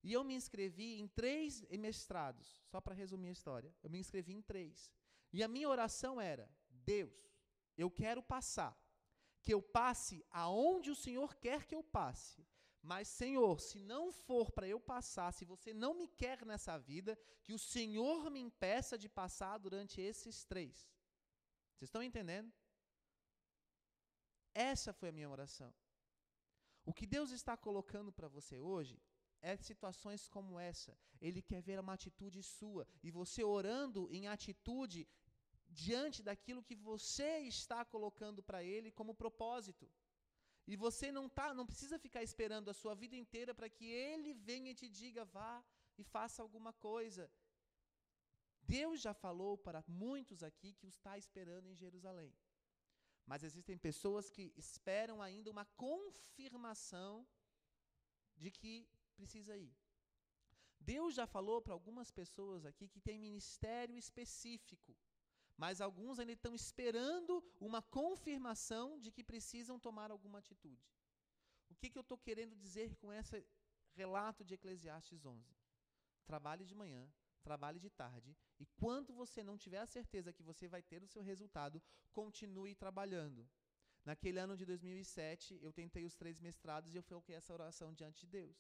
[0.04, 3.74] e eu me inscrevi em três mestrados, só para resumir a história.
[3.84, 4.92] Eu me inscrevi em três.
[5.32, 7.14] E a minha oração era: Deus,
[7.78, 8.78] eu quero passar.
[9.42, 12.46] Que eu passe aonde o Senhor quer que eu passe.
[12.82, 17.20] Mas, Senhor, se não for para eu passar, se você não me quer nessa vida,
[17.44, 20.90] que o Senhor me impeça de passar durante esses três.
[21.76, 22.52] Vocês estão entendendo?
[24.54, 25.74] Essa foi a minha oração.
[26.86, 29.02] O que Deus está colocando para você hoje
[29.42, 30.98] é situações como essa.
[31.22, 35.08] Ele quer ver uma atitude sua e você orando em atitude
[35.70, 39.90] diante daquilo que você está colocando para ele como propósito.
[40.72, 44.34] E você não tá, não precisa ficar esperando a sua vida inteira para que ele
[44.50, 45.54] venha e te diga vá
[45.98, 47.24] e faça alguma coisa.
[48.78, 52.32] Deus já falou para muitos aqui que o está esperando em Jerusalém.
[53.26, 57.28] Mas existem pessoas que esperam ainda uma confirmação
[58.42, 59.76] de que precisa ir.
[60.80, 64.96] Deus já falou para algumas pessoas aqui que tem ministério específico,
[65.64, 70.88] mas alguns ainda estão esperando uma confirmação de que precisam tomar alguma atitude.
[71.70, 73.46] O que, que eu estou querendo dizer com esse
[73.94, 75.54] relato de Eclesiastes 11?
[76.26, 77.04] Trabalhe de manhã,
[77.44, 81.12] trabalhe de tarde, e quando você não tiver a certeza que você vai ter o
[81.14, 83.46] seu resultado, continue trabalhando.
[84.06, 88.22] Naquele ano de 2007, eu tentei os três mestrados e eu coloquei essa oração diante
[88.22, 88.58] de Deus.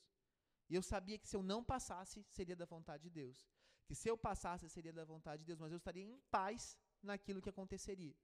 [0.69, 3.47] E eu sabia que se eu não passasse, seria da vontade de Deus.
[3.85, 7.41] Que se eu passasse, seria da vontade de Deus, mas eu estaria em paz naquilo
[7.41, 8.15] que aconteceria.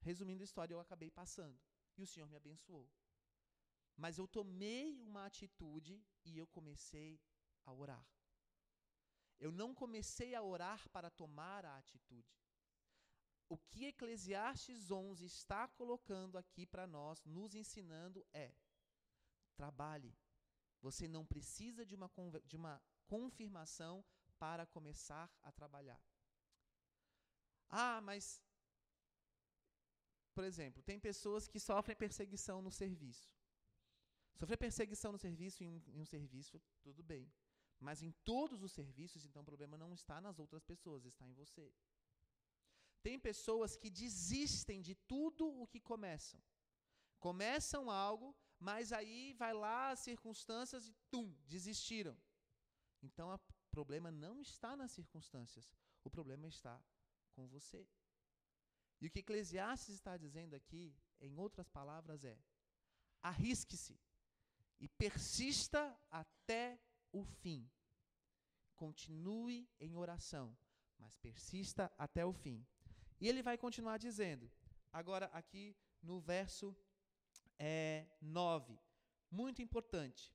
[0.00, 1.58] Resumindo a história, eu acabei passando.
[1.96, 2.88] E o Senhor me abençoou.
[3.96, 7.20] Mas eu tomei uma atitude e eu comecei
[7.64, 8.06] a orar.
[9.40, 12.38] Eu não comecei a orar para tomar a atitude.
[13.48, 18.54] O que Eclesiastes 11 está colocando aqui para nós, nos ensinando, é:
[19.56, 20.16] trabalhe,
[20.80, 22.10] você não precisa de uma,
[22.44, 24.04] de uma confirmação
[24.38, 26.00] para começar a trabalhar.
[27.68, 28.42] Ah, mas.
[30.34, 33.36] Por exemplo, tem pessoas que sofrem perseguição no serviço.
[34.36, 37.28] Sofrer perseguição no serviço, em um, em um serviço, tudo bem.
[37.80, 41.32] Mas em todos os serviços, então o problema não está nas outras pessoas, está em
[41.32, 41.74] você.
[43.02, 46.40] Tem pessoas que desistem de tudo o que começam.
[47.18, 52.16] Começam algo, mas aí vai lá as circunstâncias e tum, desistiram.
[53.02, 55.72] Então o problema não está nas circunstâncias,
[56.04, 56.80] o problema está
[57.38, 57.86] com você.
[59.00, 60.84] E o que Eclesiastes está dizendo aqui,
[61.20, 62.36] em outras palavras, é:
[63.22, 63.96] arrisque-se
[64.80, 66.80] e persista até
[67.12, 67.70] o fim.
[68.74, 70.46] Continue em oração,
[70.98, 72.66] mas persista até o fim.
[73.20, 74.50] E ele vai continuar dizendo,
[74.92, 76.76] agora aqui no verso
[77.56, 78.76] é, 9.
[79.30, 80.34] Muito importante.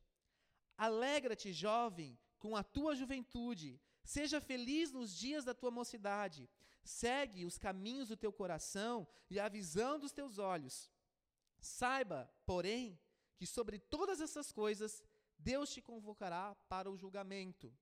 [0.78, 3.82] Alegra-te, jovem, com a tua juventude.
[4.04, 6.50] Seja feliz nos dias da tua mocidade.
[6.84, 10.92] Segue os caminhos do teu coração e a visão dos teus olhos.
[11.60, 13.00] Saiba, porém,
[13.36, 15.04] que sobre todas essas coisas
[15.38, 17.74] Deus te convocará para o julgamento.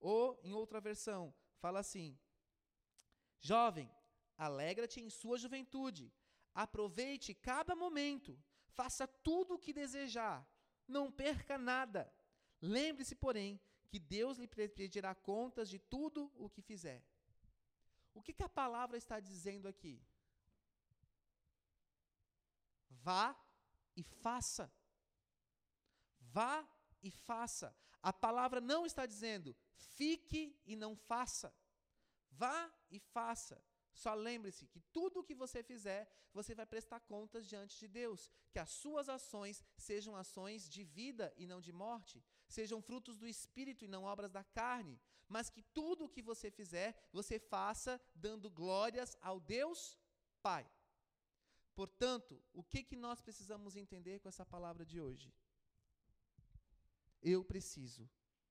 [0.00, 2.18] Ou, em outra versão, fala assim:
[3.40, 3.90] Jovem,
[4.36, 6.12] alegra-te em sua juventude.
[6.54, 8.36] Aproveite cada momento
[8.78, 10.48] Faça tudo o que desejar,
[10.86, 12.08] não perca nada.
[12.62, 17.02] Lembre-se, porém, que Deus lhe pedirá contas de tudo o que fizer.
[18.14, 20.00] O que, que a palavra está dizendo aqui?
[22.90, 23.36] Vá
[23.96, 24.70] e faça.
[26.20, 26.68] Vá
[27.02, 27.74] e faça.
[28.02, 29.56] A palavra não está dizendo
[29.98, 31.52] fique e não faça.
[32.30, 33.60] Vá e faça.
[33.92, 38.30] Só lembre-se que tudo o que você fizer, você vai prestar contas diante de Deus.
[38.52, 43.28] Que as suas ações sejam ações de vida e não de morte, sejam frutos do
[43.28, 44.98] Espírito e não obras da carne.
[45.28, 49.98] Mas que tudo o que você fizer, você faça dando glórias ao Deus
[50.42, 50.66] Pai.
[51.74, 55.32] Portanto, o que, que nós precisamos entender com essa palavra de hoje?
[57.22, 58.08] Eu preciso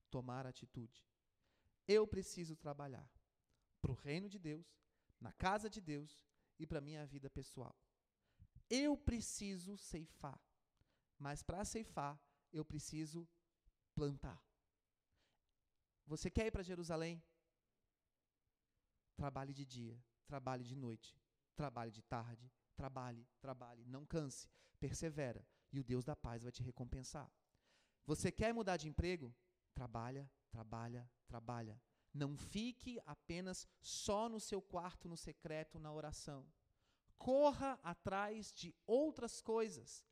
[0.10, 1.06] tomar atitude.
[1.88, 3.10] Eu preciso trabalhar
[3.82, 4.80] para o reino de Deus
[5.20, 6.26] na casa de Deus
[6.60, 7.76] e para minha vida pessoal.
[8.70, 10.40] Eu preciso ceifar,
[11.18, 12.20] mas para ceifar
[12.52, 13.28] eu preciso
[13.98, 14.40] plantar.
[16.06, 17.16] Você quer ir para Jerusalém?
[19.16, 21.20] Trabalhe de dia, trabalhe de noite,
[21.56, 22.46] trabalhe de tarde,
[22.76, 24.48] trabalhe, trabalhe, não canse,
[24.80, 25.44] persevera
[25.74, 27.28] e o Deus da paz vai te recompensar.
[28.06, 29.36] Você quer mudar de emprego?
[29.74, 31.82] Trabalha, trabalha, trabalha.
[32.14, 36.48] Não fique apenas só no seu quarto, no secreto, na oração.
[37.18, 40.06] Corra atrás de outras coisas.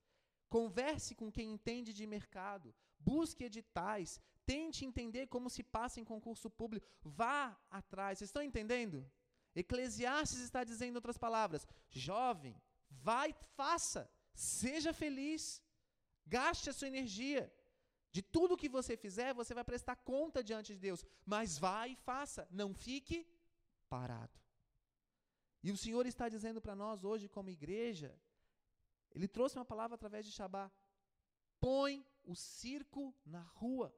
[0.50, 2.74] Converse com quem entende de mercado.
[3.00, 4.20] Busque editais.
[4.46, 6.88] Tente entender como se passa em concurso público.
[7.04, 8.20] Vá atrás.
[8.20, 9.10] Vocês estão entendendo?
[9.56, 12.56] Eclesiastes está dizendo outras palavras: jovem,
[12.90, 15.62] vai, faça, seja feliz.
[16.26, 17.52] Gaste a sua energia.
[18.12, 21.06] De tudo que você fizer, você vai prestar conta diante de Deus.
[21.26, 22.48] Mas vá e faça.
[22.50, 23.28] Não fique
[23.90, 24.40] parado.
[25.62, 28.18] E o Senhor está dizendo para nós hoje, como igreja,
[29.14, 30.72] Ele trouxe uma palavra através de Shabá.
[31.60, 33.96] Põe o circo na rua.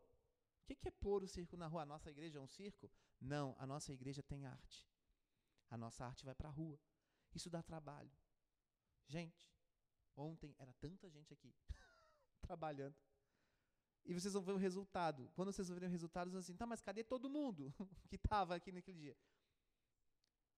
[0.64, 1.84] O que é pôr o circo na rua?
[1.84, 2.92] A nossa igreja é um circo?
[3.20, 4.88] Não, a nossa igreja tem arte.
[5.70, 6.80] A nossa arte vai para a rua.
[7.34, 8.12] Isso dá trabalho.
[9.06, 9.50] Gente,
[10.16, 11.56] ontem era tanta gente aqui
[12.42, 12.96] trabalhando.
[14.06, 15.30] E vocês vão ver o resultado.
[15.36, 17.74] Quando vocês verem o resultado, vocês vão assim, tá, mas cadê todo mundo
[18.10, 19.18] que estava aqui naquele dia?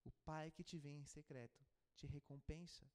[0.04, 1.64] O Pai que te vê em secreto
[1.94, 2.86] te recompensa.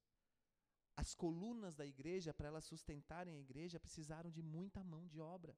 [0.95, 5.57] As colunas da igreja, para elas sustentarem a igreja, precisaram de muita mão de obra.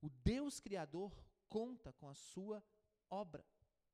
[0.00, 1.12] O Deus Criador
[1.48, 2.62] conta com a sua
[3.10, 3.44] obra.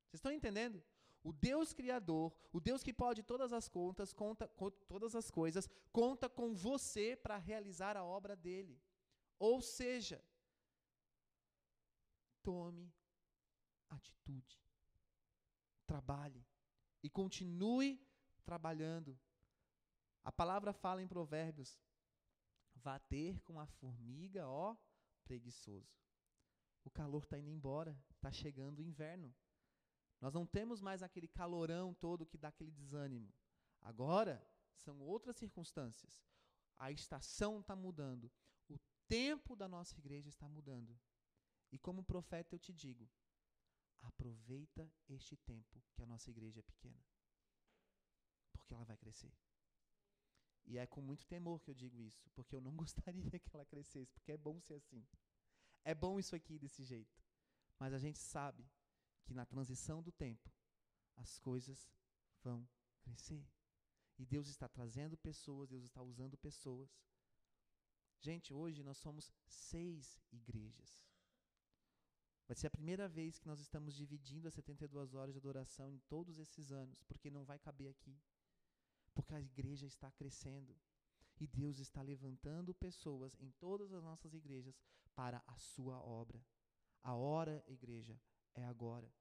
[0.06, 0.82] Vocês estão entendendo?
[1.22, 5.68] O Deus Criador, o Deus que pode todas as contas, conta com todas as coisas,
[5.92, 8.80] conta com você para realizar a obra dele.
[9.38, 10.24] Ou seja,
[12.42, 12.90] tome
[13.90, 14.58] atitude,
[15.86, 16.46] trabalhe
[17.02, 18.00] e continue
[18.44, 19.18] trabalhando.
[20.22, 21.78] A palavra fala em Provérbios:
[22.74, 24.76] vá ter com a formiga, ó,
[25.24, 25.98] preguiçoso.
[26.84, 29.34] O calor está indo embora, está chegando o inverno.
[30.20, 33.32] Nós não temos mais aquele calorão todo que dá aquele desânimo.
[33.80, 36.22] Agora são outras circunstâncias.
[36.78, 38.30] A estação está mudando.
[38.68, 40.98] O tempo da nossa igreja está mudando.
[41.72, 43.08] E como profeta eu te digo:
[44.02, 47.02] aproveita este tempo que a nossa igreja é pequena.
[48.52, 49.32] Porque ela vai crescer.
[50.66, 53.64] E é com muito temor que eu digo isso, porque eu não gostaria que ela
[53.64, 55.06] crescesse, porque é bom ser assim.
[55.84, 57.18] É bom isso aqui desse jeito.
[57.78, 58.68] Mas a gente sabe
[59.24, 60.50] que na transição do tempo
[61.16, 61.90] as coisas
[62.42, 62.68] vão
[63.00, 63.46] crescer.
[64.18, 66.90] E Deus está trazendo pessoas, Deus está usando pessoas.
[68.20, 71.02] Gente, hoje nós somos seis igrejas.
[72.46, 76.00] Vai ser a primeira vez que nós estamos dividindo as 72 horas de adoração em
[76.00, 78.20] todos esses anos, porque não vai caber aqui.
[79.20, 80.74] Porque a igreja está crescendo.
[81.38, 84.78] E Deus está levantando pessoas em todas as nossas igrejas
[85.14, 86.42] para a sua obra.
[87.02, 88.18] A hora, igreja,
[88.54, 89.12] é agora.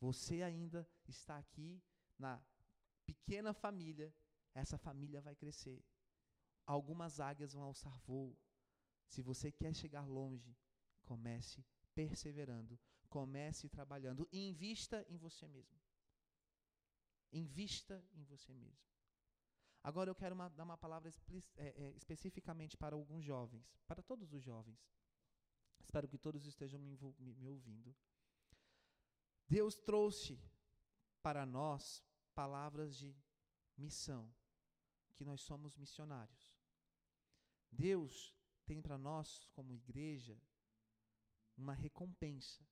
[0.00, 1.82] Você ainda está aqui
[2.16, 2.40] na
[3.04, 4.14] pequena família,
[4.54, 5.84] essa família vai crescer.
[6.64, 8.36] Algumas águias vão alçar voo.
[9.08, 10.56] Se você quer chegar longe,
[11.04, 11.64] comece
[11.94, 15.80] perseverando, comece trabalhando e invista em você mesmo.
[17.32, 18.86] Invista em você mesmo.
[19.86, 21.08] Agora eu quero uma, dar uma palavra
[21.56, 24.84] é, é, especificamente para alguns jovens, para todos os jovens.
[25.78, 27.94] Espero que todos estejam me, me, me ouvindo.
[29.48, 30.42] Deus trouxe
[31.22, 33.16] para nós palavras de
[33.76, 34.34] missão,
[35.14, 36.58] que nós somos missionários.
[37.70, 38.34] Deus
[38.64, 40.36] tem para nós, como igreja,
[41.56, 42.66] uma recompensa.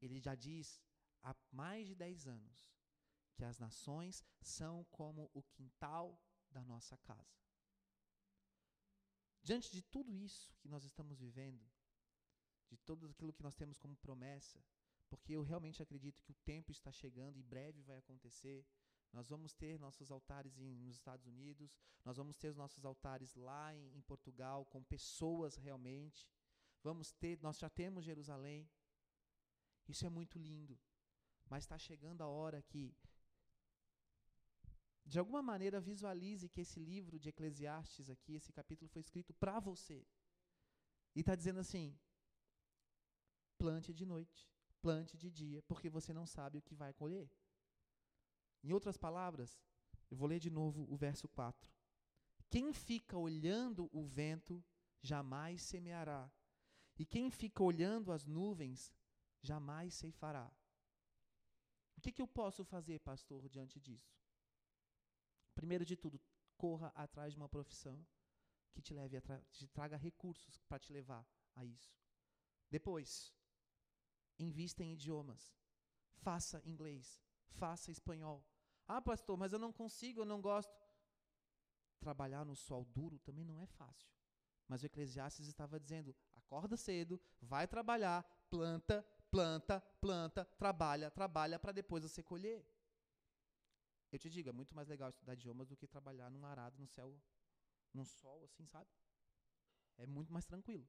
[0.00, 0.82] Ele já diz
[1.22, 2.68] há mais de dez anos
[3.32, 6.20] que as nações são como o quintal
[6.52, 7.42] da nossa casa.
[9.42, 11.64] Diante de tudo isso que nós estamos vivendo,
[12.70, 14.62] de tudo aquilo que nós temos como promessa,
[15.08, 18.64] porque eu realmente acredito que o tempo está chegando e breve vai acontecer.
[19.12, 23.34] Nós vamos ter nossos altares em, nos Estados Unidos, nós vamos ter os nossos altares
[23.34, 26.30] lá em, em Portugal, com pessoas realmente.
[26.82, 28.70] Vamos ter, nós já temos Jerusalém.
[29.86, 30.78] Isso é muito lindo.
[31.46, 32.96] Mas está chegando a hora que,
[35.04, 39.58] de alguma maneira, visualize que esse livro de Eclesiastes aqui, esse capítulo foi escrito para
[39.60, 40.06] você.
[41.14, 41.98] E está dizendo assim:
[43.58, 47.30] plante de noite plante de dia, porque você não sabe o que vai colher.
[48.62, 49.58] Em outras palavras,
[50.10, 51.72] eu vou ler de novo o verso 4.
[52.50, 54.62] Quem fica olhando o vento
[55.00, 56.30] jamais semeará,
[56.98, 58.92] e quem fica olhando as nuvens
[59.40, 60.52] jamais ceifará.
[61.96, 64.21] O que, que eu posso fazer, pastor, diante disso?
[65.54, 66.20] Primeiro de tudo,
[66.56, 68.06] corra atrás de uma profissão
[68.72, 71.94] que te leve te traga recursos para te levar a isso.
[72.70, 73.34] Depois,
[74.38, 75.54] Invista em idiomas.
[76.16, 77.20] Faça inglês.
[77.50, 78.44] Faça espanhol.
[78.86, 80.72] Ah, pastor, mas eu não consigo, eu não gosto.
[82.00, 84.10] Trabalhar no sol duro também não é fácil.
[84.66, 91.72] Mas o Eclesiastes estava dizendo: acorda cedo, vai trabalhar, planta, planta, planta, trabalha, trabalha para
[91.72, 92.66] depois você colher.
[94.12, 96.86] Eu te digo, é muito mais legal estudar idiomas do que trabalhar num arado no
[96.86, 97.18] céu,
[97.92, 98.88] num sol assim, sabe?
[99.96, 100.86] É muito mais tranquilo.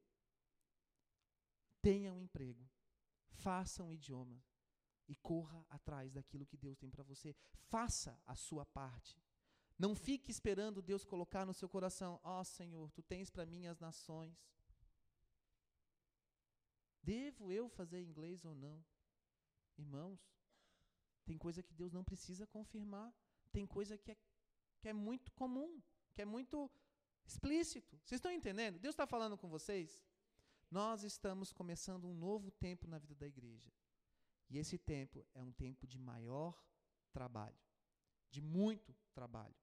[1.82, 2.70] Tenha um emprego,
[3.34, 4.42] Faça um idioma
[5.08, 7.36] e corra atrás daquilo que Deus tem para você.
[7.70, 9.22] Faça a sua parte.
[9.78, 13.66] Não fique esperando Deus colocar no seu coração: Ó oh, Senhor, tu tens para mim
[13.66, 14.38] as nações.
[17.02, 18.84] Devo eu fazer inglês ou não?
[19.78, 20.22] Irmãos,
[21.26, 23.14] tem coisa que Deus não precisa confirmar.
[23.52, 24.18] Tem coisa que é,
[24.80, 25.82] que é muito comum,
[26.14, 26.70] que é muito
[27.26, 27.98] explícito.
[28.04, 28.80] Vocês estão entendendo?
[28.80, 30.02] Deus está falando com vocês?
[30.70, 33.72] Nós estamos começando um novo tempo na vida da igreja.
[34.50, 36.62] E esse tempo é um tempo de maior
[37.12, 37.58] trabalho,
[38.30, 39.56] de muito trabalho.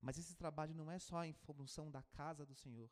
[0.00, 2.90] Mas esse trabalho não é só em função da casa do Senhor,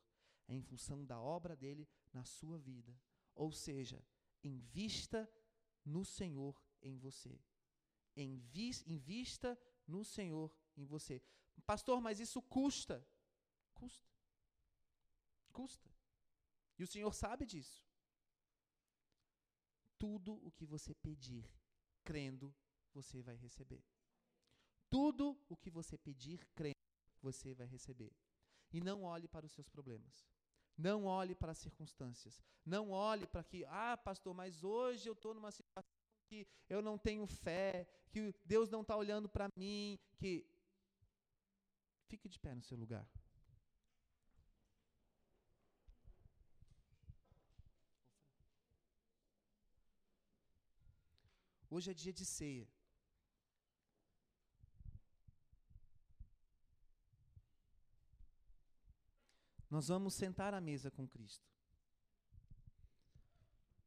[0.49, 2.99] é em função da obra dele na sua vida.
[3.35, 4.05] Ou seja,
[4.43, 5.29] invista
[5.85, 7.41] no Senhor em você.
[8.17, 11.23] Invista no Senhor em você.
[11.65, 13.07] Pastor, mas isso custa.
[13.75, 14.09] Custa.
[15.53, 15.91] Custa.
[16.79, 17.85] E o Senhor sabe disso.
[19.99, 21.51] Tudo o que você pedir,
[22.05, 22.55] crendo,
[22.93, 23.83] você vai receber.
[24.91, 26.77] Tudo o que você pedir, crendo,
[27.23, 28.13] você vai receber.
[28.73, 30.27] E não olhe para os seus problemas.
[30.77, 32.43] Não olhe para as circunstâncias.
[32.65, 35.96] Não olhe para que, ah, pastor, mas hoje eu estou numa situação
[36.27, 40.47] que eu não tenho fé, que Deus não está olhando para mim, que.
[42.09, 43.09] Fique de pé no seu lugar.
[51.69, 52.69] Hoje é dia de ceia.
[59.69, 61.45] Nós vamos sentar à mesa com Cristo.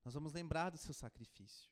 [0.04, 1.72] Nós vamos lembrar do seu sacrifício.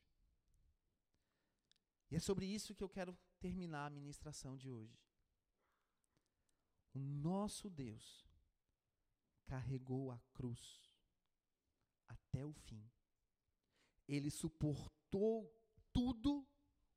[2.10, 4.98] E é sobre isso que eu quero terminar a ministração de hoje.
[6.94, 8.26] O nosso Deus
[9.46, 10.82] carregou a cruz
[12.08, 12.90] até o fim.
[14.06, 15.54] Ele suportou
[15.92, 16.46] tudo,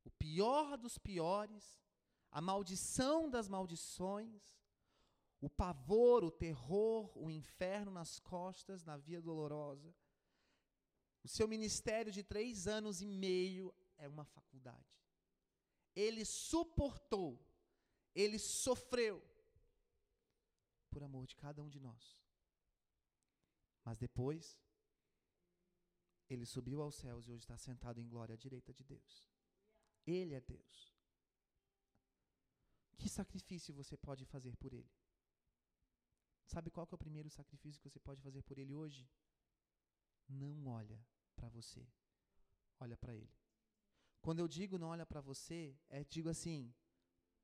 [0.04, 1.82] o pior dos piores,
[2.30, 4.56] a maldição das maldições,
[5.40, 9.94] o pavor, o terror, o inferno nas costas, na via dolorosa.
[11.22, 15.01] O seu ministério de três anos e meio é uma faculdade.
[15.94, 17.38] Ele suportou,
[18.14, 19.22] ele sofreu
[20.90, 22.20] por amor de cada um de nós.
[23.84, 24.58] Mas depois,
[26.28, 29.28] ele subiu aos céus e hoje está sentado em glória à direita de Deus.
[30.06, 30.94] Ele é Deus.
[32.96, 34.90] Que sacrifício você pode fazer por Ele?
[36.46, 39.08] Sabe qual é o primeiro sacrifício que você pode fazer por Ele hoje?
[40.28, 41.86] Não olha para você,
[42.78, 43.41] olha para Ele.
[44.22, 46.72] Quando eu digo não olha para você, é digo assim: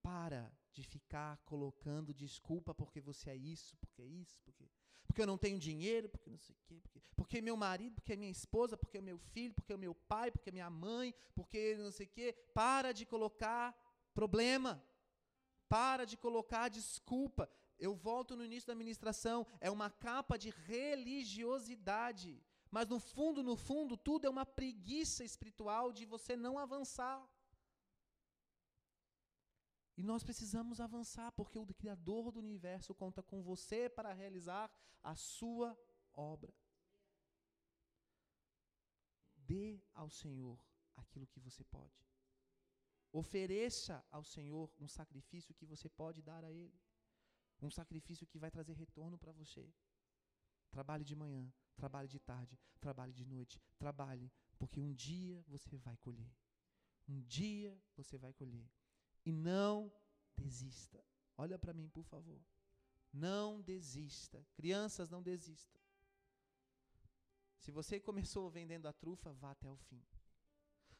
[0.00, 4.70] para de ficar colocando desculpa porque você é isso, porque é isso, porque,
[5.06, 8.16] porque eu não tenho dinheiro, porque não sei o quê, porque, porque meu marido, porque
[8.16, 12.10] minha esposa, porque meu filho, porque meu pai, porque minha mãe, porque não sei o
[12.10, 12.32] quê.
[12.54, 13.74] Para de colocar
[14.14, 14.82] problema.
[15.68, 17.50] Para de colocar desculpa.
[17.76, 22.40] Eu volto no início da ministração, é uma capa de religiosidade.
[22.70, 27.26] Mas no fundo, no fundo, tudo é uma preguiça espiritual de você não avançar.
[29.96, 34.70] E nós precisamos avançar, porque o Criador do universo conta com você para realizar
[35.02, 35.76] a sua
[36.12, 36.54] obra.
[39.34, 40.56] Dê ao Senhor
[40.96, 42.06] aquilo que você pode.
[43.10, 46.78] Ofereça ao Senhor um sacrifício que você pode dar a Ele.
[47.60, 49.72] Um sacrifício que vai trazer retorno para você.
[50.70, 55.96] Trabalhe de manhã, Trabalhe de tarde, trabalhe de noite, trabalhe, porque um dia você vai
[55.98, 56.34] colher.
[57.08, 58.68] Um dia você vai colher.
[59.24, 59.92] E não
[60.36, 61.00] desista.
[61.36, 62.40] Olha para mim, por favor.
[63.12, 64.44] Não desista.
[64.54, 65.80] Crianças, não desistam.
[67.58, 70.02] Se você começou vendendo a trufa, vá até o fim.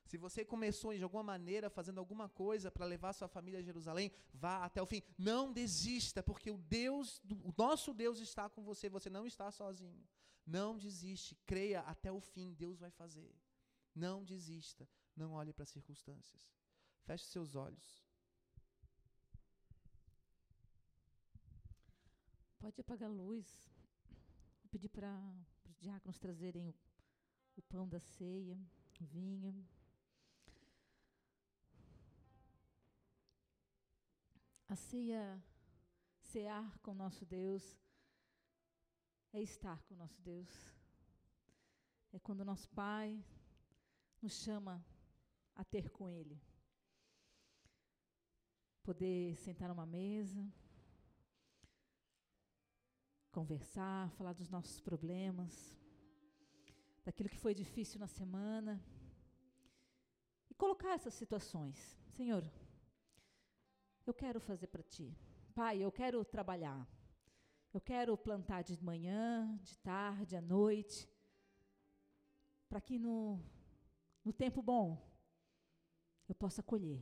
[0.05, 4.13] Se você começou de alguma maneira fazendo alguma coisa para levar sua família a Jerusalém,
[4.33, 5.03] vá até o fim.
[5.19, 10.07] Não desista, porque o Deus, o nosso Deus está com você, você não está sozinho.
[10.49, 13.37] Não desiste, creia até o fim, Deus vai fazer.
[13.95, 16.51] Não desista, não olhe para as circunstâncias.
[17.05, 18.03] Feche seus olhos.
[22.59, 23.47] Pode apagar a luz.
[24.63, 25.13] Vou pedir para
[25.69, 26.75] os diáconos trazerem o,
[27.55, 28.59] o pão da ceia,
[29.01, 29.69] o vinho.
[34.67, 35.45] A ceia,
[36.23, 37.79] cear com nosso Deus,
[39.33, 40.51] é estar com o nosso Deus.
[42.13, 43.23] É quando o nosso Pai
[44.23, 44.85] nos chama
[45.55, 46.41] a ter com Ele.
[48.83, 50.43] Poder sentar numa mesa,
[53.31, 55.79] conversar, falar dos nossos problemas,
[57.05, 58.83] daquilo que foi difícil na semana.
[60.51, 61.77] E colocar essas situações.
[62.17, 62.43] Senhor,
[64.07, 65.15] eu quero fazer para Ti,
[65.55, 66.98] pai, eu quero trabalhar.
[67.79, 71.09] Eu quero plantar de manhã, de tarde, à noite,
[72.69, 73.41] para que no,
[74.25, 74.87] no tempo bom
[76.29, 77.01] eu possa colher.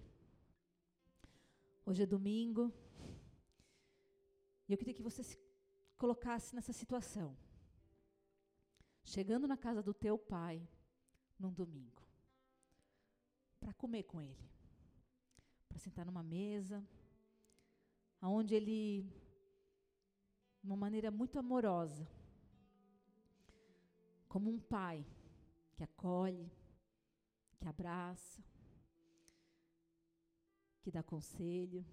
[1.87, 2.71] Hoje é domingo,
[4.69, 5.39] e eu queria que você se
[5.97, 7.35] colocasse nessa situação.
[9.03, 10.69] Chegando na casa do teu pai
[11.39, 12.03] num domingo,
[13.59, 14.47] para comer com ele,
[15.71, 16.87] para sentar numa mesa,
[18.21, 19.11] aonde ele,
[20.67, 22.05] de uma maneira muito amorosa,
[24.29, 25.07] como um pai
[25.77, 26.51] que acolhe,
[27.61, 28.43] que abraça,
[30.83, 31.87] que dá conselho,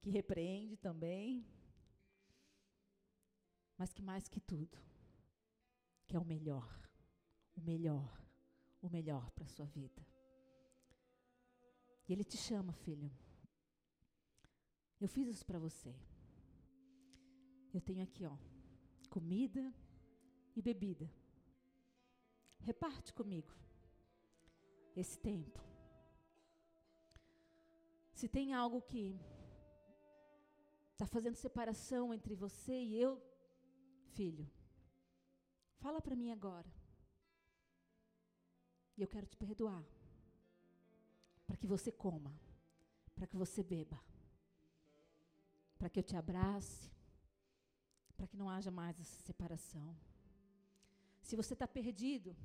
[0.00, 1.44] que repreende também,
[3.76, 4.78] mas que mais que tudo,
[6.06, 6.88] que é o melhor,
[7.56, 8.24] o melhor,
[8.80, 10.06] o melhor para a sua vida.
[12.06, 13.10] E Ele te chama, filho.
[15.00, 15.92] Eu fiz isso para você.
[17.78, 18.36] Eu tenho aqui, ó,
[19.08, 19.72] comida
[20.56, 21.08] e bebida.
[22.58, 23.54] Reparte comigo
[24.96, 25.60] esse tempo.
[28.12, 29.16] Se tem algo que
[30.90, 33.22] está fazendo separação entre você e eu,
[34.08, 34.50] filho,
[35.76, 36.68] fala para mim agora.
[38.96, 39.86] E eu quero te perdoar.
[41.46, 42.36] Para que você coma,
[43.14, 44.02] para que você beba,
[45.78, 46.97] para que eu te abrace,
[48.18, 49.96] para que não haja mais essa separação.
[51.22, 52.36] Se você está perdido,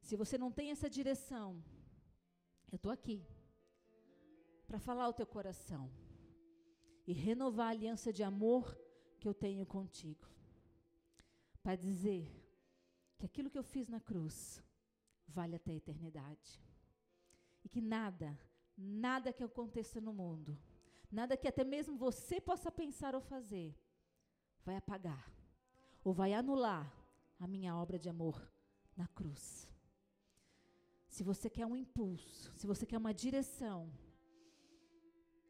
[0.00, 1.62] se você não tem essa direção,
[2.72, 3.18] eu estou aqui
[4.66, 5.90] para falar ao teu coração
[7.06, 8.64] e renovar a aliança de amor
[9.20, 10.26] que eu tenho contigo.
[11.62, 12.24] Para dizer
[13.18, 14.62] que aquilo que eu fiz na cruz
[15.26, 16.62] vale até a eternidade.
[17.62, 18.38] E que nada,
[18.74, 20.58] nada que aconteça no mundo,
[21.10, 23.76] nada que até mesmo você possa pensar ou fazer,
[24.64, 25.30] vai apagar
[26.04, 26.92] ou vai anular
[27.38, 28.50] a minha obra de amor
[28.96, 29.68] na cruz.
[31.08, 33.92] Se você quer um impulso, se você quer uma direção,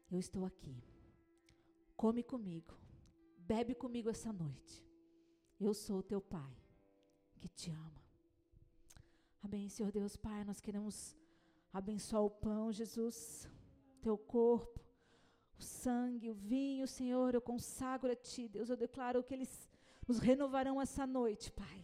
[0.09, 0.83] eu estou aqui.
[1.95, 2.73] Come comigo,
[3.37, 4.85] bebe comigo essa noite.
[5.59, 6.55] Eu sou o teu Pai
[7.39, 8.03] que te ama.
[9.41, 11.15] Amém, Senhor Deus, Pai, nós queremos
[11.71, 13.47] abençoar o pão, Jesus,
[14.01, 14.79] teu corpo,
[15.59, 19.69] o sangue, o vinho, Senhor, eu consagro a Ti, Deus, eu declaro que eles
[20.07, 21.83] nos renovarão essa noite, Pai.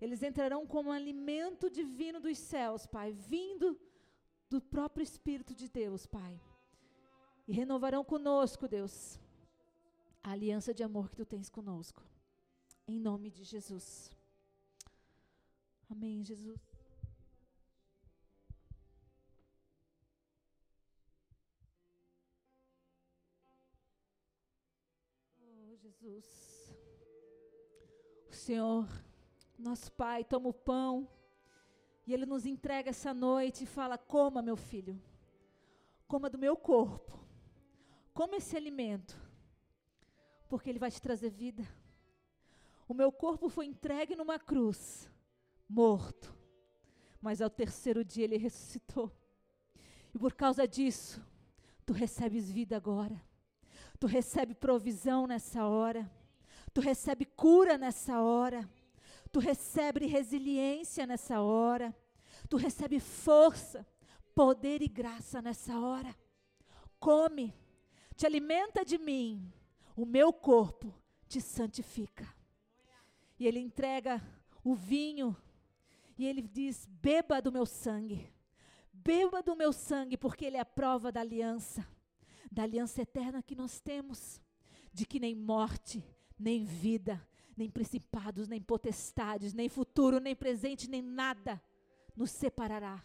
[0.00, 3.78] Eles entrarão como um alimento divino dos céus, Pai, vindo
[4.50, 6.40] do próprio Espírito de Deus, Pai.
[7.46, 9.18] E renovarão conosco, Deus,
[10.22, 12.02] a aliança de amor que Tu tens conosco.
[12.86, 14.10] Em nome de Jesus.
[15.88, 16.73] Amém, Jesus.
[26.04, 26.76] Jesus.
[28.28, 28.86] O Senhor,
[29.58, 31.08] nosso Pai, toma o pão
[32.06, 35.00] e Ele nos entrega essa noite e fala: Coma, meu filho,
[36.06, 37.18] coma do meu corpo,
[38.12, 39.18] coma esse alimento,
[40.46, 41.66] porque Ele vai te trazer vida.
[42.86, 45.10] O meu corpo foi entregue numa cruz,
[45.66, 46.36] morto,
[47.18, 49.10] mas ao terceiro dia Ele ressuscitou.
[50.14, 51.26] E por causa disso,
[51.86, 53.33] tu recebes vida agora.
[53.98, 56.10] Tu recebe provisão nessa hora.
[56.72, 58.68] Tu recebe cura nessa hora.
[59.32, 61.94] Tu recebe resiliência nessa hora.
[62.48, 63.86] Tu recebe força,
[64.34, 66.14] poder e graça nessa hora.
[66.98, 67.54] Come,
[68.16, 69.52] te alimenta de mim.
[69.96, 70.94] O meu corpo
[71.28, 72.26] te santifica.
[73.38, 74.22] E ele entrega
[74.62, 75.36] o vinho
[76.16, 78.32] e ele diz: Beba do meu sangue.
[78.92, 81.86] Beba do meu sangue, porque ele é a prova da aliança,
[82.50, 84.40] da aliança eterna que nós temos,
[84.92, 86.04] de que nem morte,
[86.38, 87.26] nem vida,
[87.56, 91.62] nem principados, nem potestades, nem futuro, nem presente, nem nada
[92.16, 93.02] nos separará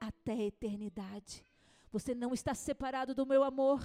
[0.00, 1.44] até a eternidade.
[1.90, 3.82] Você não está separado do meu amor,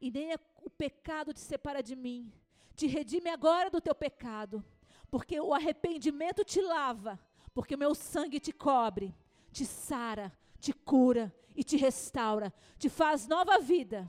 [0.00, 2.32] e nem o pecado te separa de mim.
[2.74, 4.64] Te redime agora do teu pecado,
[5.10, 7.20] porque o arrependimento te lava,
[7.52, 9.14] porque o meu sangue te cobre,
[9.50, 10.32] te sara,
[10.62, 14.08] te cura e te restaura, te faz nova vida.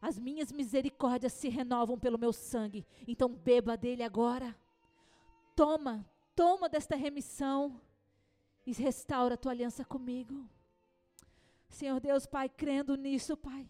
[0.00, 4.56] As minhas misericórdias se renovam pelo meu sangue, então beba dele agora.
[5.54, 7.78] Toma, toma desta remissão
[8.66, 10.48] e restaura a tua aliança comigo.
[11.68, 13.68] Senhor Deus, Pai, crendo nisso, Pai,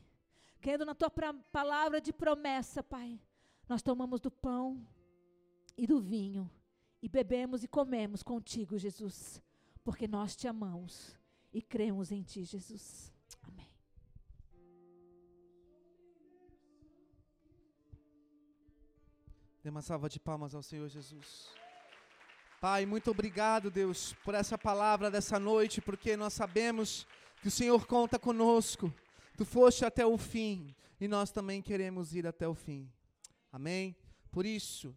[0.61, 1.11] crendo na tua
[1.51, 3.21] palavra de promessa, Pai,
[3.69, 4.87] nós tomamos do pão
[5.77, 6.49] e do vinho
[7.03, 9.43] e bebemos e comemos contigo, Jesus,
[9.83, 11.19] porque nós te amamos
[11.53, 13.13] e cremos em Ti, Jesus.
[13.43, 13.69] Amém.
[19.63, 21.49] Dê uma salva de palmas ao Senhor Jesus.
[22.61, 27.07] Pai, muito obrigado, Deus, por essa palavra dessa noite, porque nós sabemos
[27.41, 28.93] que o Senhor conta conosco.
[29.37, 32.87] Tu foste até o fim e nós também queremos ir até o fim.
[33.51, 33.97] Amém?
[34.31, 34.95] Por isso,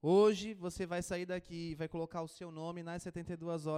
[0.00, 3.70] hoje você vai sair daqui e vai colocar o seu nome nas 72 horas.